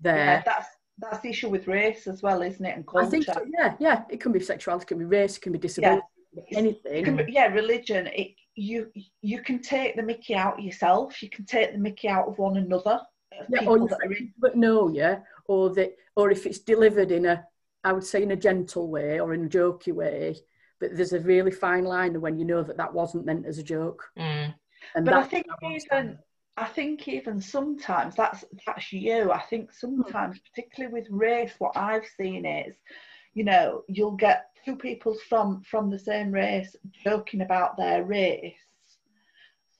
there. 0.00 0.16
Yeah, 0.16 0.42
that's 0.44 0.68
that's 0.98 1.20
the 1.20 1.30
issue 1.30 1.48
with 1.48 1.66
race 1.66 2.06
as 2.06 2.22
well, 2.22 2.42
isn't 2.42 2.64
it? 2.64 2.76
And 2.76 2.86
culture. 2.86 3.06
I 3.06 3.10
think 3.10 3.24
so, 3.24 3.44
yeah, 3.58 3.74
yeah. 3.78 4.04
It 4.10 4.20
can 4.20 4.32
be 4.32 4.40
sexuality, 4.40 4.84
it 4.84 4.88
can 4.88 4.98
be 4.98 5.04
race, 5.04 5.36
it 5.36 5.40
can 5.40 5.52
be 5.52 5.58
disability, 5.58 6.02
yeah. 6.32 6.58
anything. 6.58 7.16
Be, 7.16 7.24
yeah, 7.28 7.46
religion. 7.46 8.08
It, 8.08 8.34
you 8.54 8.90
you 9.20 9.42
can 9.42 9.60
take 9.60 9.96
the 9.96 10.02
Mickey 10.02 10.34
out 10.34 10.62
yourself. 10.62 11.22
You 11.22 11.28
can 11.28 11.44
take 11.44 11.72
the 11.72 11.78
Mickey 11.78 12.08
out 12.08 12.28
of 12.28 12.38
one 12.38 12.56
another 12.56 13.00
yeah, 13.48 13.66
or 13.66 13.78
you 13.78 13.88
in... 14.02 14.32
but 14.38 14.56
no, 14.56 14.88
yeah, 14.88 15.20
or 15.46 15.74
that, 15.74 15.96
or 16.14 16.30
if 16.30 16.46
it's 16.46 16.58
delivered 16.58 17.10
in 17.10 17.26
a, 17.26 17.44
I 17.84 17.92
would 17.92 18.04
say 18.04 18.22
in 18.22 18.30
a 18.30 18.36
gentle 18.36 18.88
way 18.88 19.20
or 19.20 19.34
in 19.34 19.46
a 19.46 19.48
jokey 19.48 19.92
way, 19.92 20.36
but 20.80 20.96
there's 20.96 21.12
a 21.12 21.20
really 21.20 21.50
fine 21.50 21.84
line 21.84 22.20
when 22.20 22.38
you 22.38 22.44
know 22.44 22.62
that 22.62 22.76
that 22.76 22.92
wasn't 22.92 23.26
meant 23.26 23.46
as 23.46 23.58
a 23.58 23.62
joke. 23.62 24.04
Mm. 24.18 24.54
And 24.94 25.04
but 25.04 25.14
I 25.14 25.22
think 25.22 25.46
even, 25.62 26.18
I 26.56 26.64
think 26.64 27.06
even 27.08 27.40
sometimes 27.40 28.14
that's 28.14 28.44
that's 28.66 28.92
you. 28.92 29.30
I 29.30 29.42
think 29.42 29.72
sometimes, 29.72 30.38
particularly 30.38 30.92
with 30.92 31.10
race, 31.10 31.52
what 31.58 31.76
I've 31.76 32.06
seen 32.16 32.46
is, 32.46 32.76
you 33.34 33.44
know, 33.44 33.82
you'll 33.88 34.16
get 34.16 34.50
two 34.64 34.76
people 34.76 35.16
from 35.28 35.62
from 35.62 35.90
the 35.90 35.98
same 35.98 36.32
race 36.32 36.74
joking 37.04 37.42
about 37.42 37.76
their 37.76 38.04
race. 38.04 38.56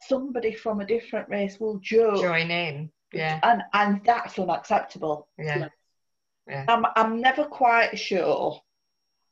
Somebody 0.03 0.55
from 0.55 0.81
a 0.81 0.87
different 0.87 1.29
race 1.29 1.59
will 1.59 1.79
joke 1.79 2.21
join 2.21 2.51
in 2.51 2.91
yeah 3.13 3.41
and 3.43 3.63
and 3.73 4.01
that's 4.05 4.39
unacceptable 4.39 5.29
yeah, 5.39 5.69
yeah. 6.49 6.65
I'm, 6.69 6.85
I'm 6.97 7.21
never 7.21 7.45
quite 7.45 7.99
sure 7.99 8.61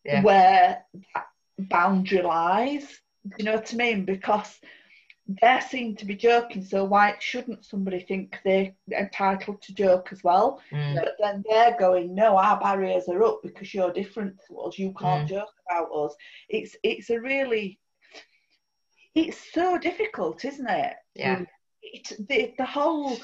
yeah. 0.05 0.23
where 0.23 0.85
that 1.15 1.27
boundary 1.59 2.23
lies 2.23 3.01
do 3.27 3.35
you 3.39 3.45
know 3.45 3.55
what 3.55 3.73
i 3.73 3.77
mean 3.77 4.05
because 4.05 4.59
they 5.27 5.61
seem 5.69 5.97
to 5.97 6.05
be 6.05 6.15
joking, 6.15 6.63
so 6.63 6.85
why 6.85 7.15
shouldn't 7.19 7.65
somebody 7.65 8.01
think 8.01 8.39
they're 8.45 8.75
entitled 8.93 9.63
to 9.63 9.75
joke 9.75 10.09
as 10.13 10.23
well? 10.23 10.61
Mm. 10.71 10.97
But 10.97 11.15
then 11.19 11.43
they're 11.49 11.77
going, 11.79 12.15
no, 12.15 12.37
our 12.37 12.61
barriers 12.61 13.09
are 13.09 13.23
up 13.25 13.41
because 13.43 13.73
you're 13.73 13.93
different 13.93 14.39
to 14.49 14.59
us. 14.61 14.79
You 14.79 14.93
can't 14.93 15.27
Mm. 15.27 15.31
joke 15.31 15.55
about 15.67 15.91
us. 15.93 16.15
It's 16.51 16.77
it's 16.83 17.09
a 17.09 17.19
really, 17.21 17.79
it's 19.15 19.53
so 19.53 19.79
difficult, 19.79 20.45
isn't 20.45 20.69
it? 20.69 20.95
Yeah. 21.15 21.45
It, 21.83 22.13
the 22.29 22.55
the 22.59 22.67
whole 22.67 23.17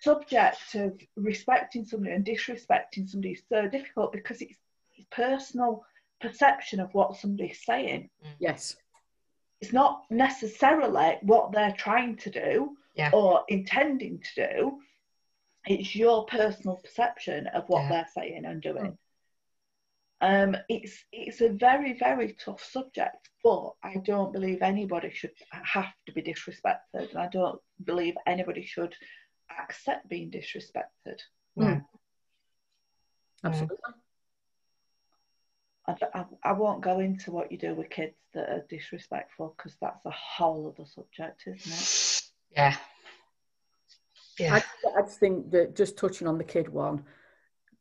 subject 0.00 0.74
of 0.74 1.00
respecting 1.16 1.84
somebody 1.84 2.12
and 2.14 2.24
disrespecting 2.24 3.08
somebody 3.08 3.32
is 3.32 3.42
so 3.48 3.68
difficult 3.68 4.12
because 4.12 4.40
it's, 4.42 4.56
it's 4.96 5.06
personal 5.10 5.84
perception 6.20 6.78
of 6.80 6.92
what 6.94 7.16
somebody's 7.16 7.64
saying. 7.64 8.10
Yes. 8.38 8.76
It's 9.60 9.72
not 9.72 10.04
necessarily 10.10 11.18
what 11.22 11.52
they're 11.52 11.74
trying 11.76 12.16
to 12.18 12.30
do 12.30 12.76
Yeah. 12.94 13.10
or 13.12 13.44
intending 13.48 14.20
to 14.20 14.48
do. 14.48 14.82
It's 15.66 15.94
your 15.94 16.26
personal 16.26 16.76
perception 16.76 17.48
of 17.48 17.68
what 17.68 17.82
Yeah. 17.82 17.88
they're 17.88 18.08
saying 18.14 18.44
and 18.44 18.62
doing. 18.62 18.98
Um, 20.20 20.56
it's 20.68 21.04
it's 21.12 21.40
a 21.40 21.48
very 21.50 21.92
very 21.92 22.32
tough 22.34 22.62
subject, 22.62 23.30
but 23.44 23.74
I 23.82 23.98
don't 23.98 24.32
believe 24.32 24.62
anybody 24.62 25.10
should 25.10 25.34
have 25.50 25.92
to 26.06 26.12
be 26.12 26.22
disrespected, 26.22 27.10
and 27.10 27.18
I 27.18 27.28
don't 27.28 27.62
believe 27.84 28.16
anybody 28.26 28.64
should 28.64 28.96
accept 29.48 30.08
being 30.08 30.30
disrespected. 30.30 31.20
No. 31.54 31.80
Absolutely. 33.44 33.76
I, 35.88 35.96
I, 36.14 36.24
I 36.44 36.52
won't 36.52 36.82
go 36.82 37.00
into 37.00 37.32
what 37.32 37.50
you 37.50 37.56
do 37.56 37.74
with 37.74 37.88
kids 37.88 38.14
that 38.34 38.50
are 38.50 38.64
disrespectful 38.68 39.54
because 39.56 39.74
that's 39.80 40.04
a 40.04 40.10
whole 40.10 40.72
other 40.72 40.86
subject, 40.86 41.44
isn't 41.46 41.72
it? 41.72 42.22
Yeah. 42.52 42.76
Yeah. 44.38 44.54
I, 44.54 44.98
I 44.98 45.02
just 45.02 45.18
think 45.18 45.50
that 45.50 45.74
just 45.74 45.96
touching 45.96 46.28
on 46.28 46.38
the 46.38 46.44
kid 46.44 46.68
one, 46.68 47.04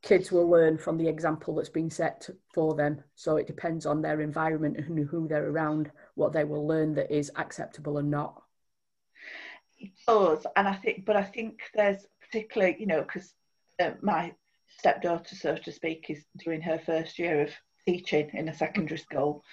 kids 0.02 0.32
will 0.32 0.50
learn 0.50 0.78
from 0.78 0.98
the 0.98 1.08
example 1.08 1.56
that's 1.56 1.70
been 1.70 1.90
set 1.90 2.30
for 2.54 2.74
them. 2.76 3.04
So 3.16 3.36
it 3.36 3.46
depends 3.46 3.86
on 3.86 4.02
their 4.02 4.22
environment 4.22 4.78
and 4.78 5.08
who 5.08 5.28
they're 5.28 5.50
around, 5.50 5.92
what 6.16 6.32
they 6.32 6.46
will 6.46 6.66
learn 6.66 6.96
that 6.96 7.12
is 7.12 7.32
acceptable 7.36 7.98
and 7.98 8.10
not. 8.10 8.42
It 9.80 9.92
does, 10.08 10.48
and 10.56 10.68
I 10.68 10.74
think, 10.74 11.06
but 11.06 11.18
I 11.18 11.24
think 11.24 11.60
there's 11.76 12.04
particularly, 12.22 12.78
you 12.80 12.88
know, 12.88 13.02
because 13.02 13.34
uh, 13.80 13.92
my 14.02 14.34
stepdaughter, 14.80 15.36
so 15.36 15.56
to 15.56 15.72
speak, 15.72 16.06
is 16.10 16.26
doing 16.44 16.62
her 16.62 16.80
first 16.80 17.20
year 17.20 17.44
of 17.44 17.52
teaching 17.92 18.30
in 18.34 18.50
a 18.50 18.54
secondary 18.54 18.98
school, 19.00 19.44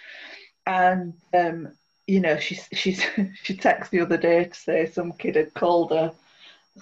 and 0.66 1.14
um, 1.32 1.68
you 2.06 2.20
know, 2.20 2.36
she's 2.38 2.68
she's 2.72 3.00
she 3.42 3.54
texted 3.56 3.90
the 3.90 4.00
other 4.00 4.16
day 4.16 4.44
to 4.44 4.54
say 4.54 4.86
some 4.86 5.12
kid 5.12 5.36
had 5.36 5.54
called 5.54 5.90
her 5.92 6.12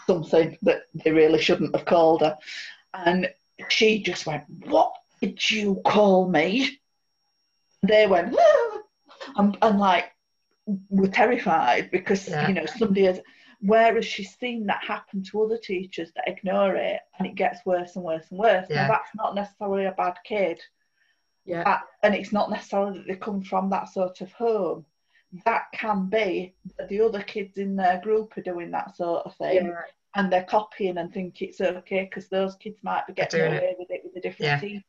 something 0.06 0.56
that 0.62 0.82
they 1.04 1.12
really 1.12 1.40
shouldn't 1.40 1.76
have 1.76 1.84
called 1.84 2.22
her, 2.22 2.36
and 2.94 3.28
she 3.68 4.02
just 4.02 4.26
went, 4.26 4.44
"What 4.66 4.92
did 5.20 5.38
you 5.50 5.80
call 5.84 6.28
me?" 6.28 6.78
They 7.82 8.06
went, 8.06 8.34
"Ah," 8.38 8.78
and, 9.36 9.58
and 9.60 9.78
like 9.78 10.06
were 10.88 11.08
terrified 11.08 11.90
because 11.90 12.28
Yeah. 12.28 12.48
you 12.48 12.54
know 12.54 12.66
somebody 12.66 13.04
has 13.04 13.20
whereas 13.64 14.04
she's 14.04 14.34
seen 14.38 14.66
that 14.66 14.82
happen 14.84 15.22
to 15.22 15.42
other 15.42 15.58
teachers 15.58 16.10
that 16.14 16.26
ignore 16.28 16.74
it 16.74 17.00
and 17.18 17.26
it 17.28 17.34
gets 17.36 17.64
worse 17.64 17.94
and 17.96 18.04
worse 18.04 18.26
and 18.30 18.38
worse 18.38 18.66
Yeah. 18.70 18.88
that's 18.88 19.14
not 19.14 19.34
necessarily 19.34 19.84
a 19.86 19.92
bad 19.92 20.16
kid 20.24 20.60
Yeah. 21.44 21.64
that, 21.64 21.82
and 22.02 22.14
it's 22.14 22.32
not 22.32 22.50
necessarily 22.50 22.98
that 22.98 23.06
they 23.08 23.16
come 23.16 23.42
from 23.42 23.70
that 23.70 23.88
sort 23.88 24.20
of 24.20 24.32
home 24.32 24.84
that 25.46 25.64
can 25.72 26.08
be 26.10 26.54
that 26.78 26.88
the 26.90 27.00
other 27.00 27.22
kids 27.22 27.56
in 27.56 27.74
their 27.74 28.00
group 28.02 28.36
are 28.36 28.42
doing 28.42 28.70
that 28.70 28.94
sort 28.94 29.24
of 29.24 29.34
thing 29.36 29.66
Yeah. 29.66 29.80
and 30.14 30.30
they're 30.30 30.44
copying 30.44 30.98
and 30.98 31.12
think 31.12 31.40
it's 31.40 31.60
okay 31.60 32.04
because 32.04 32.28
those 32.28 32.54
kids 32.56 32.78
might 32.82 33.06
be 33.06 33.14
getting 33.14 33.40
doing 33.40 33.54
it. 33.54 33.58
away 33.62 33.76
with 33.78 33.90
it 33.90 34.02
with 34.04 34.14
a 34.16 34.20
different 34.20 34.50
Yeah. 34.50 34.60
teacher 34.60 34.84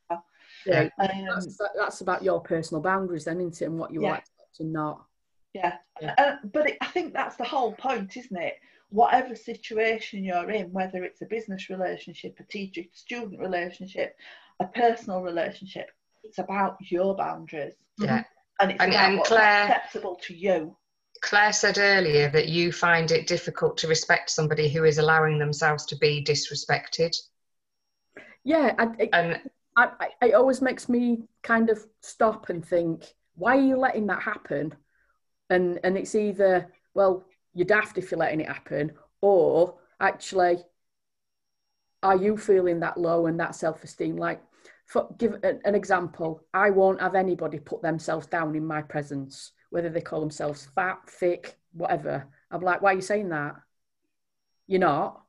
Yeah. 0.66 0.90
um, 1.00 1.26
That's, 1.28 1.58
that's 1.76 2.02
about 2.02 2.24
your 2.24 2.42
personal 2.42 2.82
boundaries 2.82 3.26
then, 3.26 3.40
isn't 3.40 3.62
it? 3.62 3.66
And 3.66 3.80
what 3.80 3.92
you 3.92 4.04
Yeah. 4.04 4.12
like 4.12 4.26
and 4.60 4.74
not. 4.74 5.06
Yeah, 5.54 5.78
Yeah. 6.02 6.14
Uh, 6.18 6.36
but 6.52 6.70
it, 6.72 6.78
I 6.82 6.88
think 6.88 7.14
that's 7.14 7.38
the 7.38 7.44
whole 7.46 7.72
point, 7.74 8.16
isn't 8.18 8.38
it? 8.38 8.56
Whatever 8.90 9.36
situation 9.36 10.24
you're 10.24 10.52
in, 10.52 10.72
whether 10.74 11.04
it's 11.04 11.22
a 11.22 11.26
business 11.26 11.70
relationship, 11.70 12.38
a 12.40 12.44
teacher-student 12.44 13.40
relationship, 13.40 14.18
a 14.60 14.66
personal 14.68 15.22
relationship, 15.22 15.90
it's 16.24 16.40
about 16.40 16.78
your 16.90 17.16
boundaries, 17.16 17.74
Yeah. 17.98 18.24
and 18.60 18.72
it's 18.72 18.82
And- 18.82 18.92
about 18.94 19.06
and 19.10 19.18
what's 19.18 19.30
Claire- 19.30 19.64
acceptable 19.64 20.16
to 20.24 20.34
you. 20.34 20.78
Claire 21.22 21.54
said 21.54 21.78
earlier 21.78 22.30
that 22.30 22.50
you 22.50 22.72
find 22.72 23.12
it 23.12 23.28
difficult 23.28 23.78
to 23.78 23.88
respect 23.88 24.30
somebody 24.30 24.70
who 24.70 24.84
is 24.84 24.98
allowing 24.98 25.40
themselves 25.40 25.86
to 25.86 25.96
be 25.96 26.24
disrespected. 26.24 27.16
Yeah. 28.44 28.76
I, 28.78 28.88
it, 29.00 29.10
And 29.14 29.50
I, 29.78 29.90
I, 30.22 30.26
it 30.28 30.34
always 30.34 30.62
makes 30.62 30.90
me 30.90 31.24
kind 31.42 31.70
of 31.70 31.86
stop 32.02 32.50
and 32.50 32.66
think, 32.66 33.06
why 33.36 33.58
are 33.58 33.62
you 33.62 33.78
letting 33.78 34.08
that 34.08 34.22
happen? 34.22 34.76
And 35.50 35.80
and 35.84 35.98
it's 35.98 36.14
either 36.16 36.72
well, 36.94 37.26
you're 37.54 37.66
daft 37.66 37.98
if 37.98 38.12
you're 38.12 38.20
letting 38.20 38.42
it 38.42 38.48
happen, 38.48 38.92
or 39.22 39.80
actually, 40.00 40.64
are 42.04 42.18
you 42.18 42.38
feeling 42.38 42.82
that 42.82 42.98
low 42.98 43.26
and 43.28 43.40
that 43.40 43.56
self-esteem? 43.56 44.18
Like, 44.18 44.42
for, 44.86 45.14
give 45.18 45.36
an, 45.44 45.76
example, 45.76 46.44
I 46.54 46.70
won't 46.70 47.02
have 47.02 47.16
anybody 47.16 47.60
put 47.60 47.82
themselves 47.82 48.28
down 48.28 48.56
in 48.56 48.66
my 48.66 48.82
presence, 48.82 49.52
whether 49.70 49.90
they 49.90 50.02
call 50.02 50.20
themselves 50.20 50.68
fat, 50.76 51.00
thick, 51.10 51.58
whatever. 51.74 52.28
I'm 52.52 52.62
like, 52.62 52.82
why 52.82 52.92
are 52.92 52.96
you 52.96 53.02
saying 53.02 53.30
that? 53.30 53.56
You're 54.68 54.80
not 54.80 55.24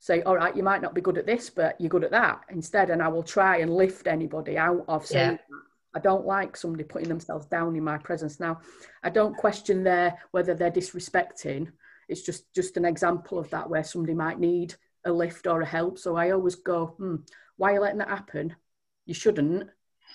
say, 0.00 0.22
all 0.22 0.36
right, 0.36 0.56
you 0.56 0.62
might 0.62 0.82
not 0.82 0.94
be 0.94 1.00
good 1.00 1.18
at 1.18 1.26
this, 1.26 1.50
but 1.50 1.80
you're 1.80 1.88
good 1.88 2.04
at 2.04 2.12
that 2.12 2.40
instead. 2.50 2.90
And 2.90 3.02
I 3.02 3.08
will 3.08 3.22
try 3.22 3.58
and 3.58 3.74
lift 3.74 4.06
anybody 4.06 4.56
out 4.56 4.84
of 4.88 5.06
saying, 5.06 5.38
Yeah. 5.50 5.56
I 5.94 6.00
don't 6.00 6.26
like 6.26 6.56
somebody 6.56 6.84
putting 6.84 7.08
themselves 7.08 7.46
down 7.46 7.74
in 7.74 7.82
my 7.82 7.98
presence. 7.98 8.38
Now, 8.38 8.60
I 9.02 9.10
don't 9.10 9.36
question 9.36 9.82
their 9.82 10.18
whether 10.30 10.54
they're 10.54 10.70
disrespecting. 10.70 11.72
It's 12.08 12.22
just 12.22 12.54
just 12.54 12.76
an 12.76 12.84
example 12.84 13.38
of 13.38 13.50
that 13.50 13.68
where 13.68 13.82
somebody 13.82 14.14
might 14.14 14.38
need 14.38 14.74
a 15.04 15.12
lift 15.12 15.46
or 15.46 15.62
a 15.62 15.66
help. 15.66 15.98
So 15.98 16.14
I 16.14 16.30
always 16.30 16.56
go, 16.56 16.88
hmm, 16.98 17.16
why 17.56 17.70
are 17.70 17.74
you 17.74 17.80
letting 17.80 17.98
that 17.98 18.08
happen? 18.08 18.54
You 19.08 19.14
shouldn't. 19.14 19.68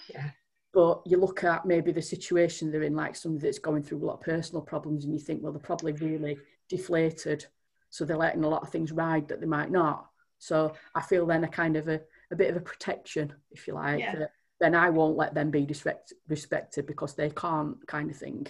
Yeah. 0.07 0.29
But 0.71 1.01
you 1.05 1.17
look 1.17 1.43
at 1.43 1.65
maybe 1.65 1.91
the 1.91 2.01
situation 2.01 2.71
they're 2.71 2.83
in, 2.83 2.95
like 2.95 3.15
somebody 3.15 3.47
that's 3.47 3.59
going 3.59 3.83
through 3.83 4.03
a 4.03 4.05
lot 4.05 4.19
of 4.19 4.21
personal 4.21 4.61
problems, 4.61 5.03
and 5.03 5.13
you 5.13 5.19
think, 5.19 5.41
well, 5.43 5.51
they're 5.51 5.59
probably 5.59 5.93
really 5.93 6.37
deflated 6.69 7.45
so 7.89 8.05
they're 8.05 8.17
letting 8.17 8.43
a 8.43 8.49
lot 8.49 8.63
of 8.63 8.69
things 8.69 8.91
ride 8.91 9.27
that 9.27 9.39
they 9.39 9.45
might 9.45 9.69
not. 9.69 10.07
So 10.39 10.73
I 10.95 11.01
feel 11.01 11.25
then 11.27 11.43
a 11.43 11.47
kind 11.47 11.75
of 11.75 11.87
a, 11.87 12.01
a 12.31 12.35
bit 12.35 12.49
of 12.49 12.57
a 12.57 12.59
protection, 12.59 13.33
if 13.51 13.67
you 13.67 13.73
like, 13.73 13.99
Yeah. 13.99 14.15
that 14.15 14.31
then 14.59 14.73
I 14.75 14.89
won't 14.89 15.17
let 15.17 15.33
them 15.33 15.51
be 15.51 15.65
disrespect, 15.65 16.13
respected 16.27 16.85
because 16.87 17.13
they 17.15 17.29
can't, 17.29 17.75
kind 17.87 18.09
of 18.09 18.17
thing. 18.17 18.47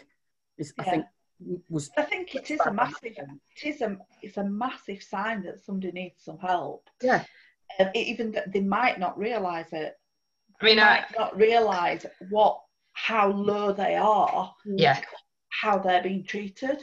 Is 0.58 0.74
I 0.80 0.84
Yeah. 0.84 0.92
think 0.92 1.06
was 1.70 1.90
I 1.98 2.04
think 2.04 2.36
it 2.36 2.52
is 2.52 2.60
a 2.62 2.72
massive, 2.72 3.04
it 3.04 3.66
is 3.66 3.82
a, 3.82 3.98
it's 4.22 4.38
a 4.38 4.44
massive 4.44 5.04
sign 5.04 5.44
that 5.44 5.60
somebody 5.66 5.92
needs 5.92 6.24
some 6.24 6.38
help. 6.38 6.90
Yeah. 7.02 7.24
Uh, 7.80 7.86
even 7.96 8.32
that 8.32 8.54
they 8.54 8.62
might 8.62 8.98
not 9.00 9.18
realise 9.18 9.74
it. 9.74 9.96
I 10.64 10.66
mean, 10.66 10.80
I, 10.80 11.04
not 11.18 11.36
realise 11.36 12.06
what, 12.30 12.62
how 12.94 13.30
low 13.32 13.74
they 13.74 13.96
are, 13.96 14.54
yeah, 14.66 15.02
how 15.50 15.78
they're 15.78 16.04
being 16.04 16.24
treated, 16.24 16.82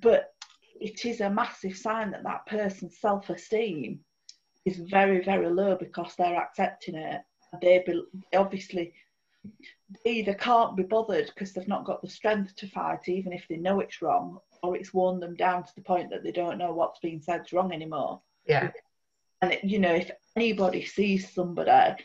but 0.00 0.32
it 0.80 1.04
is 1.04 1.20
a 1.20 1.28
massive 1.28 1.76
sign 1.76 2.12
that 2.12 2.22
that 2.22 2.46
person's 2.46 3.00
self-esteem 3.00 3.98
is 4.64 4.76
very, 4.76 5.24
very 5.24 5.48
low 5.48 5.76
because 5.76 6.14
they're 6.16 6.40
accepting 6.40 6.94
it. 6.94 7.22
They 7.60 7.82
be, 7.84 8.02
obviously 8.36 8.92
they 10.04 10.10
either 10.12 10.34
can't 10.34 10.76
be 10.76 10.84
bothered 10.84 11.26
because 11.26 11.52
they've 11.52 11.66
not 11.66 11.84
got 11.84 12.02
the 12.02 12.08
strength 12.08 12.54
to 12.56 12.68
fight, 12.68 13.08
even 13.08 13.32
if 13.32 13.46
they 13.48 13.56
know 13.56 13.80
it's 13.80 14.00
wrong, 14.00 14.38
or 14.62 14.76
it's 14.76 14.94
worn 14.94 15.18
them 15.18 15.34
down 15.34 15.64
to 15.64 15.74
the 15.74 15.82
point 15.82 16.10
that 16.10 16.22
they 16.22 16.32
don't 16.32 16.58
know 16.58 16.72
what's 16.72 17.00
being 17.00 17.20
said's 17.20 17.52
wrong 17.52 17.72
anymore. 17.72 18.20
yeah, 18.46 18.70
And 19.42 19.58
you 19.64 19.80
know, 19.80 19.94
if 19.94 20.10
anybody 20.36 20.84
sees 20.84 21.32
somebody 21.32 22.04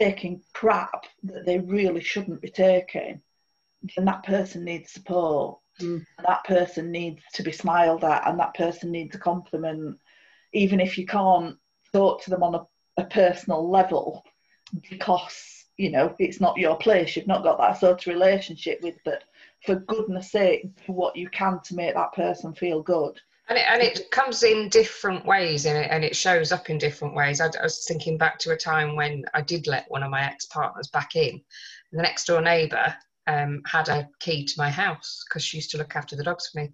taking 0.00 0.42
crap 0.54 1.04
that 1.24 1.44
they 1.44 1.58
really 1.58 2.00
shouldn't 2.00 2.40
be 2.40 2.50
taking, 2.50 3.20
then 3.96 4.04
that 4.06 4.24
person 4.24 4.64
needs 4.64 4.92
support. 4.92 5.58
Mm. 5.80 6.04
And 6.18 6.26
that 6.26 6.44
person 6.44 6.90
needs 6.90 7.22
to 7.34 7.42
be 7.42 7.52
smiled 7.52 8.04
at, 8.04 8.26
and 8.26 8.38
that 8.38 8.54
person 8.54 8.90
needs 8.90 9.14
a 9.14 9.18
compliment, 9.18 9.98
even 10.52 10.80
if 10.80 10.98
you 10.98 11.06
can't 11.06 11.56
talk 11.92 12.22
to 12.22 12.30
them 12.30 12.42
on 12.42 12.54
a, 12.54 12.66
a 12.96 13.04
personal 13.04 13.70
level, 13.70 14.24
because 14.90 15.64
you 15.76 15.90
know 15.90 16.14
it's 16.18 16.40
not 16.40 16.58
your 16.58 16.76
place. 16.76 17.16
You've 17.16 17.26
not 17.26 17.42
got 17.42 17.58
that 17.58 17.78
sort 17.80 18.06
of 18.06 18.12
relationship 18.12 18.82
with. 18.82 18.96
But 19.04 19.24
for 19.64 19.76
goodness' 19.76 20.32
sake, 20.32 20.64
do 20.86 20.92
what 20.92 21.16
you 21.16 21.28
can 21.28 21.60
to 21.64 21.74
make 21.74 21.94
that 21.94 22.12
person 22.12 22.52
feel 22.54 22.82
good. 22.82 23.18
And 23.50 23.58
it, 23.58 23.64
and 23.68 23.82
it 23.82 24.10
comes 24.12 24.44
in 24.44 24.68
different 24.68 25.26
ways, 25.26 25.66
and 25.66 25.76
it, 25.76 25.88
and 25.90 26.04
it 26.04 26.14
shows 26.16 26.52
up 26.52 26.70
in 26.70 26.78
different 26.78 27.14
ways. 27.14 27.40
I, 27.40 27.46
I 27.46 27.64
was 27.64 27.84
thinking 27.86 28.16
back 28.16 28.38
to 28.40 28.52
a 28.52 28.56
time 28.56 28.94
when 28.94 29.24
I 29.34 29.42
did 29.42 29.66
let 29.66 29.90
one 29.90 30.04
of 30.04 30.10
my 30.10 30.22
ex 30.22 30.46
partners 30.46 30.88
back 30.88 31.16
in. 31.16 31.42
The 31.92 32.00
next 32.00 32.26
door 32.26 32.40
neighbour 32.40 32.94
um, 33.26 33.60
had 33.66 33.88
a 33.88 34.08
key 34.20 34.44
to 34.44 34.54
my 34.56 34.70
house 34.70 35.24
because 35.28 35.44
she 35.44 35.56
used 35.56 35.72
to 35.72 35.78
look 35.78 35.96
after 35.96 36.14
the 36.14 36.22
dogs 36.22 36.48
for 36.48 36.60
me. 36.60 36.70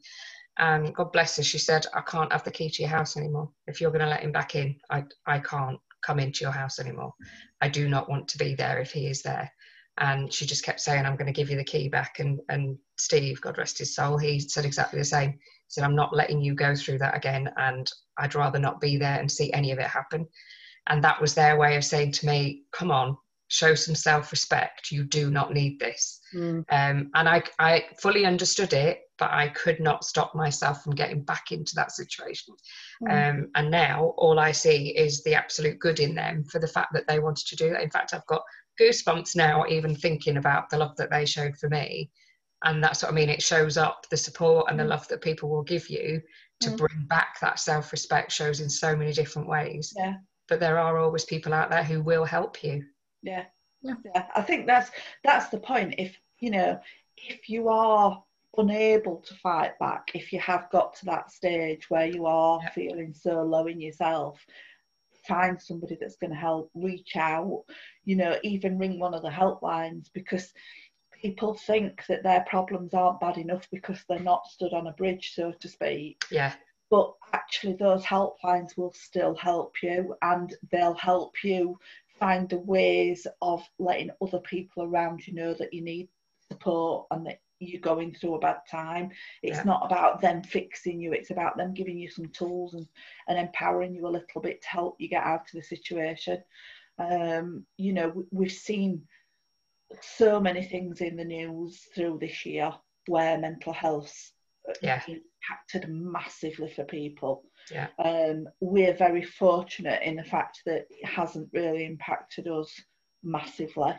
And 0.59 0.95
God 0.95 1.13
bless 1.13 1.37
her, 1.37 1.43
she 1.43 1.59
said, 1.59 1.87
I 1.95 2.03
can't 2.03 2.33
have 2.33 2.45
the 2.45 2.51
key 2.51 2.71
to 2.71 2.83
your 2.83 2.91
house 2.91 3.17
anymore. 3.17 3.51
If 3.67 3.81
you're 3.81 3.91
going 3.91 4.05
to 4.05 4.09
let 4.09 4.23
him 4.23 4.33
back 4.33 4.55
in, 4.55 4.77
I, 4.91 5.05
I 5.27 5.39
can't 5.39 5.79
come 6.05 6.19
into 6.19 6.45
your 6.45 6.53
house 6.53 6.79
anymore. 6.79 7.13
I 7.61 7.69
do 7.69 7.89
not 7.89 8.09
want 8.09 8.29
to 8.29 8.39
be 8.39 8.55
there 8.55 8.79
if 8.81 8.93
he 8.93 9.07
is 9.07 9.23
there. 9.23 9.51
And 9.99 10.33
she 10.33 10.45
just 10.47 10.65
kept 10.65 10.81
saying, 10.81 11.07
I'm 11.07 11.17
going 11.17 11.27
to 11.27 11.33
give 11.33 11.51
you 11.51 11.57
the 11.57 11.65
key 11.65 11.89
back. 11.89 12.19
And, 12.19 12.41
and 12.49 12.77
Steve, 12.99 13.41
God 13.41 13.59
rest 13.59 13.79
his 13.79 13.95
soul, 13.95 14.19
he 14.19 14.39
said 14.39 14.65
exactly 14.65 14.99
the 14.99 15.05
same. 15.05 15.33
He 15.33 15.39
said, 15.69 15.85
I'm 15.85 15.97
not 15.97 16.15
letting 16.15 16.41
you 16.41 16.55
go 16.55 16.75
through 16.75 16.99
that 16.99 17.17
again. 17.17 17.51
And 17.57 17.91
I'd 18.19 18.35
rather 18.35 18.59
not 18.59 18.81
be 18.81 18.99
there 18.99 19.19
and 19.19 19.31
see 19.31 19.53
any 19.53 19.73
of 19.73 19.79
it 19.79 19.87
happen. 19.87 20.27
And 20.89 21.03
that 21.03 21.21
was 21.21 21.35
their 21.35 21.57
way 21.57 21.77
of 21.77 21.85
saying 21.85 22.13
to 22.13 22.27
me, 22.27 22.63
Come 22.73 22.91
on, 22.91 23.17
show 23.49 23.75
some 23.75 23.95
self 23.95 24.33
respect. 24.33 24.91
You 24.91 25.05
do 25.05 25.31
not 25.31 25.53
need 25.53 25.79
this. 25.79 26.21
Mm. 26.35 26.65
Um, 26.71 27.11
and 27.15 27.29
I, 27.29 27.43
I 27.59 27.85
fully 28.01 28.25
understood 28.25 28.73
it, 28.73 29.01
but 29.19 29.31
I 29.31 29.49
could 29.49 29.81
not 29.81 30.05
stop 30.05 30.35
myself 30.35 30.83
from 30.83 30.95
getting 30.95 31.23
back 31.23 31.53
into 31.53 31.75
that 31.77 31.93
situation. 31.93 32.55
Mm. 33.03 33.31
Um, 33.31 33.49
and 33.55 33.71
now 33.71 34.15
all 34.17 34.39
I 34.39 34.53
see 34.53 34.89
is 34.97 35.23
the 35.23 35.35
absolute 35.35 35.79
good 35.79 36.01
in 36.01 36.15
them 36.15 36.45
for 36.45 36.59
the 36.59 36.69
fact 36.69 36.93
that 36.93 37.07
they 37.07 37.19
wanted 37.19 37.47
to 37.49 37.57
do 37.57 37.71
that. 37.71 37.83
In 37.83 37.91
fact, 37.91 38.15
I've 38.15 38.27
got 38.27 38.43
goosebumps 38.81 39.37
now, 39.37 39.65
even 39.69 39.95
thinking 39.95 40.37
about 40.37 40.71
the 40.71 40.79
love 40.79 40.97
that 40.97 41.11
they 41.11 41.27
showed 41.27 41.57
for 41.57 41.69
me. 41.69 42.11
And 42.65 42.83
that's 42.83 43.03
what 43.03 43.13
I 43.13 43.15
mean. 43.15 43.29
It 43.29 43.43
shows 43.43 43.77
up 43.77 44.07
the 44.11 44.17
support 44.17 44.71
and 44.71 44.79
the 44.79 44.85
mm. 44.85 44.89
love 44.89 45.07
that 45.09 45.21
people 45.21 45.49
will 45.49 45.63
give 45.63 45.89
you 45.89 46.23
to 46.61 46.71
mm. 46.71 46.77
bring 46.77 47.07
back 47.09 47.39
that 47.41 47.59
self 47.59 47.93
respect 47.93 48.33
shows 48.33 48.61
in 48.61 48.71
so 48.71 48.97
many 48.97 49.13
different 49.13 49.49
ways. 49.49 49.93
Yeah. 49.97 50.15
But 50.49 50.61
there 50.61 50.79
are 50.79 50.99
always 50.99 51.25
people 51.25 51.53
out 51.53 51.71
there 51.71 51.85
who 51.85 52.01
will 52.01 52.25
help 52.25 52.63
you. 52.63 52.85
Yeah. 53.23 53.45
Yeah. 53.83 53.95
yeah. 54.05 54.27
I 54.35 54.43
think 54.43 54.67
that's 54.67 54.91
that's 55.23 55.49
the 55.51 55.59
point. 55.59 55.97
If 55.99 56.19
you 56.41 56.51
know, 56.51 56.81
if 57.17 57.49
you 57.49 57.69
are 57.69 58.23
unable 58.57 59.19
to 59.27 59.35
fight 59.35 59.79
back, 59.79 60.11
if 60.15 60.33
you 60.33 60.41
have 60.41 60.71
got 60.71 60.95
to 60.97 61.05
that 61.07 61.31
stage 61.31 61.91
where 61.91 62.07
you 62.07 62.27
are 62.27 62.59
yeah. 62.63 62.71
feeling 62.71 63.15
so 63.15 63.43
low 63.43 63.67
in 63.67 63.81
yourself, 63.81 64.45
find 65.27 65.61
somebody 65.61 65.97
that's 66.01 66.17
going 66.17 66.31
to 66.31 66.37
help, 66.37 66.71
reach 66.75 67.17
out, 67.17 67.65
you 68.05 68.17
know, 68.17 68.39
even 68.43 68.79
ring 68.79 68.99
one 68.99 69.15
of 69.15 69.23
the 69.23 69.29
helplines 69.29 70.09
because 70.13 70.53
people 71.13 71.55
think 71.55 72.05
that 72.07 72.23
their 72.23 72.45
problems 72.49 72.95
aren't 72.95 73.21
bad 73.21 73.39
enough 73.39 73.67
because 73.71 74.05
they're 74.09 74.19
not 74.21 74.47
stood 74.47 74.73
on 74.73 74.87
a 74.87 74.93
bridge, 74.93 75.33
so 75.35 75.53
to 75.61 75.69
speak. 75.69 76.23
Yeah. 76.31 76.53
But 76.91 77.15
actually, 77.33 77.75
those 77.75 78.05
helplines 78.05 78.77
will 78.77 78.93
still 78.93 79.35
help 79.35 79.75
you 79.83 80.15
and 80.23 80.55
they'll 80.71 80.95
help 80.95 81.35
you 81.43 81.79
find 82.19 82.49
the 82.49 82.59
ways 82.59 83.27
of 83.43 83.63
letting 83.79 84.11
other 84.23 84.41
people 84.41 84.85
around 84.85 85.27
you 85.27 85.35
know 85.35 85.53
that 85.55 85.75
you 85.75 85.83
need 85.83 86.09
support 86.49 87.07
and 87.11 87.27
that 87.27 87.41
you're 87.59 87.81
going 87.81 88.15
through 88.15 88.35
a 88.35 88.41
bad 88.41 88.59
time. 88.71 89.11
It's 89.43 89.59
yeah. 89.59 89.65
not 89.65 89.85
about 89.85 90.21
them 90.21 90.43
fixing 90.43 91.01
you, 91.01 91.13
it's 91.13 91.31
about 91.31 91.57
them 91.57 91.75
giving 91.75 91.99
you 91.99 92.11
some 92.11 92.27
tools 92.27 92.75
and, 92.75 92.87
and 93.29 93.39
empowering 93.39 93.95
you 93.95 94.07
a 94.07 94.09
little 94.09 94.41
bit 94.41 94.63
to 94.63 94.69
help 94.69 94.97
you 94.99 95.09
get 95.09 95.25
out 95.25 95.41
of 95.41 95.53
the 95.53 95.63
situation. 95.63 96.43
Um, 96.99 97.65
you 97.77 97.93
know, 97.93 98.25
we've 98.31 98.53
seen 98.53 99.03
so 100.01 100.41
many 100.41 100.63
things 100.63 101.01
in 101.01 101.17
the 101.17 101.25
news 101.25 101.81
through 101.95 102.19
this 102.21 102.45
year 102.45 102.73
where 103.07 103.39
mental 103.39 103.73
health 103.73 104.33
yeah. 104.83 105.01
impacted 105.07 105.89
massively 105.89 106.71
for 106.71 106.85
people. 106.85 107.45
Yeah. 107.71 107.89
Um, 107.99 108.49
we're 108.61 108.95
very 108.95 109.23
fortunate 109.23 110.03
in 110.03 110.17
the 110.17 110.25
fact 110.25 110.63
that 110.67 110.87
it 110.91 111.07
hasn't 111.07 111.49
really 111.53 111.85
impacted 111.85 112.49
us 112.49 112.73
massively. 113.23 113.95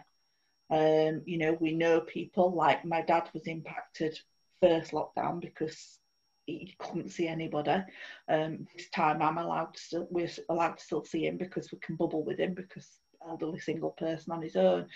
Um, 0.70 1.22
you 1.26 1.38
know, 1.38 1.58
we 1.60 1.74
know 1.74 2.02
people 2.02 2.54
like 2.54 2.86
my 2.86 3.02
dad 3.02 3.30
was 3.34 3.48
impacted 3.48 4.20
first 4.62 4.92
lockdown 4.92 5.40
because 5.40 6.00
he 6.46 6.76
couldn't 6.80 7.10
see 7.10 7.28
anybody. 7.28 7.84
Um, 8.30 8.68
this 8.76 8.90
time 8.90 9.22
I'm 9.22 9.38
allowed 9.38 9.74
to 9.74 9.80
still 9.80 10.08
we're 10.10 10.30
allowed 10.50 10.78
to 10.78 10.84
still 10.84 11.04
see 11.04 11.26
him 11.26 11.38
because 11.38 11.72
we 11.72 11.78
can 11.80 11.96
bubble 11.96 12.24
with 12.24 12.40
him 12.40 12.54
because 12.54 12.88
elderly 13.28 13.60
single 13.60 13.92
person 13.92 14.34
on 14.34 14.42
his 14.42 14.56
own. 14.56 14.88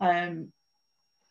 Um, 0.00 0.52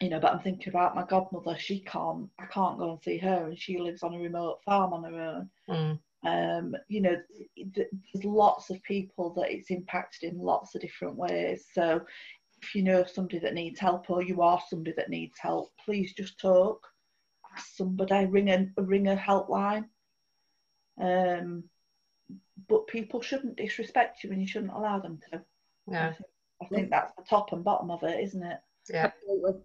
you 0.01 0.09
know, 0.09 0.19
but 0.19 0.33
I'm 0.33 0.39
thinking 0.39 0.69
about 0.69 0.95
my 0.95 1.05
godmother. 1.05 1.57
She 1.57 1.79
can't. 1.79 2.29
I 2.39 2.45
can't 2.47 2.77
go 2.77 2.91
and 2.91 3.01
see 3.01 3.17
her, 3.19 3.45
and 3.45 3.57
she 3.57 3.77
lives 3.77 4.03
on 4.03 4.13
a 4.13 4.19
remote 4.19 4.59
farm 4.65 4.93
on 4.93 5.03
her 5.03 5.21
own. 5.21 5.49
Mm. 5.69 5.99
Um, 6.25 6.75
you 6.89 7.01
know, 7.01 7.15
there's 7.55 8.25
lots 8.25 8.69
of 8.69 8.81
people 8.83 9.33
that 9.35 9.51
it's 9.51 9.71
impacted 9.71 10.33
in 10.33 10.39
lots 10.39 10.75
of 10.75 10.81
different 10.81 11.15
ways. 11.15 11.65
So, 11.71 12.01
if 12.65 12.75
you 12.75 12.81
know 12.81 13.05
somebody 13.05 13.39
that 13.39 13.53
needs 13.53 13.79
help, 13.79 14.09
or 14.09 14.23
you 14.23 14.41
are 14.41 14.61
somebody 14.69 14.93
that 14.97 15.09
needs 15.09 15.37
help, 15.39 15.71
please 15.83 16.13
just 16.13 16.39
talk. 16.39 16.85
Ask 17.55 17.75
somebody. 17.75 18.25
Ring 18.25 18.49
a 18.49 18.81
ring 18.81 19.07
a 19.07 19.15
helpline. 19.15 19.85
Um, 20.99 21.65
but 22.67 22.87
people 22.87 23.21
shouldn't 23.21 23.57
disrespect 23.57 24.23
you, 24.23 24.31
and 24.31 24.41
you 24.41 24.47
shouldn't 24.47 24.73
allow 24.73 24.99
them 24.99 25.19
to. 25.31 25.41
Yeah. 25.87 26.07
I 26.07 26.11
think, 26.11 26.27
I 26.61 26.65
think 26.75 26.89
that's 26.89 27.13
the 27.15 27.23
top 27.23 27.51
and 27.53 27.63
bottom 27.63 27.91
of 27.91 28.03
it, 28.03 28.19
isn't 28.19 28.43
it? 28.43 28.57
Yeah. 28.89 29.05
Absolutely. 29.05 29.61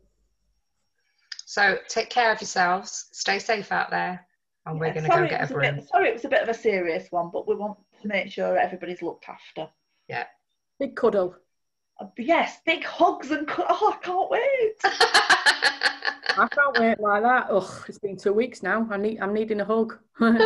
So 1.46 1.78
take 1.88 2.10
care 2.10 2.32
of 2.32 2.40
yourselves. 2.40 3.08
Stay 3.12 3.38
safe 3.38 3.72
out 3.72 3.90
there. 3.90 4.26
And 4.66 4.76
yeah, 4.76 4.80
we're 4.80 4.92
going 4.92 5.04
to 5.04 5.10
go 5.10 5.26
get 5.26 5.50
a 5.50 5.52
broom. 5.52 5.76
Bit, 5.76 5.88
sorry, 5.88 6.08
it 6.10 6.14
was 6.14 6.24
a 6.24 6.28
bit 6.28 6.42
of 6.42 6.48
a 6.48 6.54
serious 6.54 7.10
one, 7.10 7.30
but 7.32 7.48
we 7.48 7.54
want 7.54 7.78
to 8.02 8.08
make 8.08 8.30
sure 8.30 8.58
everybody's 8.58 9.02
looked 9.02 9.28
after. 9.28 9.68
Yeah. 10.08 10.26
Big 10.78 10.94
cuddle. 10.94 11.34
Yes, 12.18 12.58
big 12.64 12.84
hugs 12.84 13.30
and 13.30 13.46
cu- 13.46 13.62
oh, 13.68 13.94
I 13.94 14.04
can't 14.04 14.30
wait. 14.30 14.76
I 16.38 16.48
can't 16.48 16.78
wait 16.78 17.00
like 17.00 17.22
that. 17.22 17.48
Ugh, 17.50 17.84
it's 17.88 17.98
been 17.98 18.16
two 18.16 18.32
weeks 18.32 18.62
now. 18.62 18.86
I 18.90 18.96
need, 18.96 19.20
I'm 19.20 19.34
needing 19.34 19.60
a 19.60 19.64
hug. 19.64 19.98
Can 20.18 20.36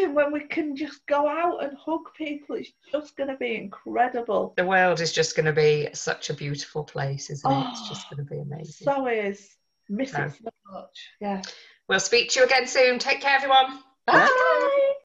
you 0.00 0.04
imagine 0.04 0.14
when 0.14 0.32
we 0.32 0.40
can 0.40 0.74
just 0.74 1.06
go 1.06 1.28
out 1.28 1.62
and 1.62 1.76
hug 1.76 2.12
people? 2.16 2.56
It's 2.56 2.72
just 2.90 3.16
going 3.16 3.28
to 3.28 3.36
be 3.36 3.56
incredible. 3.56 4.54
The 4.56 4.66
world 4.66 5.00
is 5.00 5.12
just 5.12 5.36
going 5.36 5.46
to 5.46 5.52
be 5.52 5.88
such 5.92 6.30
a 6.30 6.34
beautiful 6.34 6.84
place, 6.84 7.30
isn't 7.30 7.50
it? 7.50 7.66
it's 7.70 7.88
just 7.88 8.10
going 8.10 8.24
to 8.24 8.30
be 8.30 8.38
oh, 8.38 8.42
amazing. 8.42 8.84
So 8.84 9.06
is. 9.06 9.56
Miss 9.88 10.12
so. 10.12 10.22
it 10.22 10.32
so 10.32 10.50
much. 10.72 11.10
Yeah. 11.20 11.42
We'll 11.88 12.00
speak 12.00 12.30
to 12.30 12.40
you 12.40 12.46
again 12.46 12.66
soon. 12.66 12.98
Take 12.98 13.20
care, 13.20 13.36
everyone. 13.36 13.80
Bye. 14.06 14.26
Bye. 14.26 14.80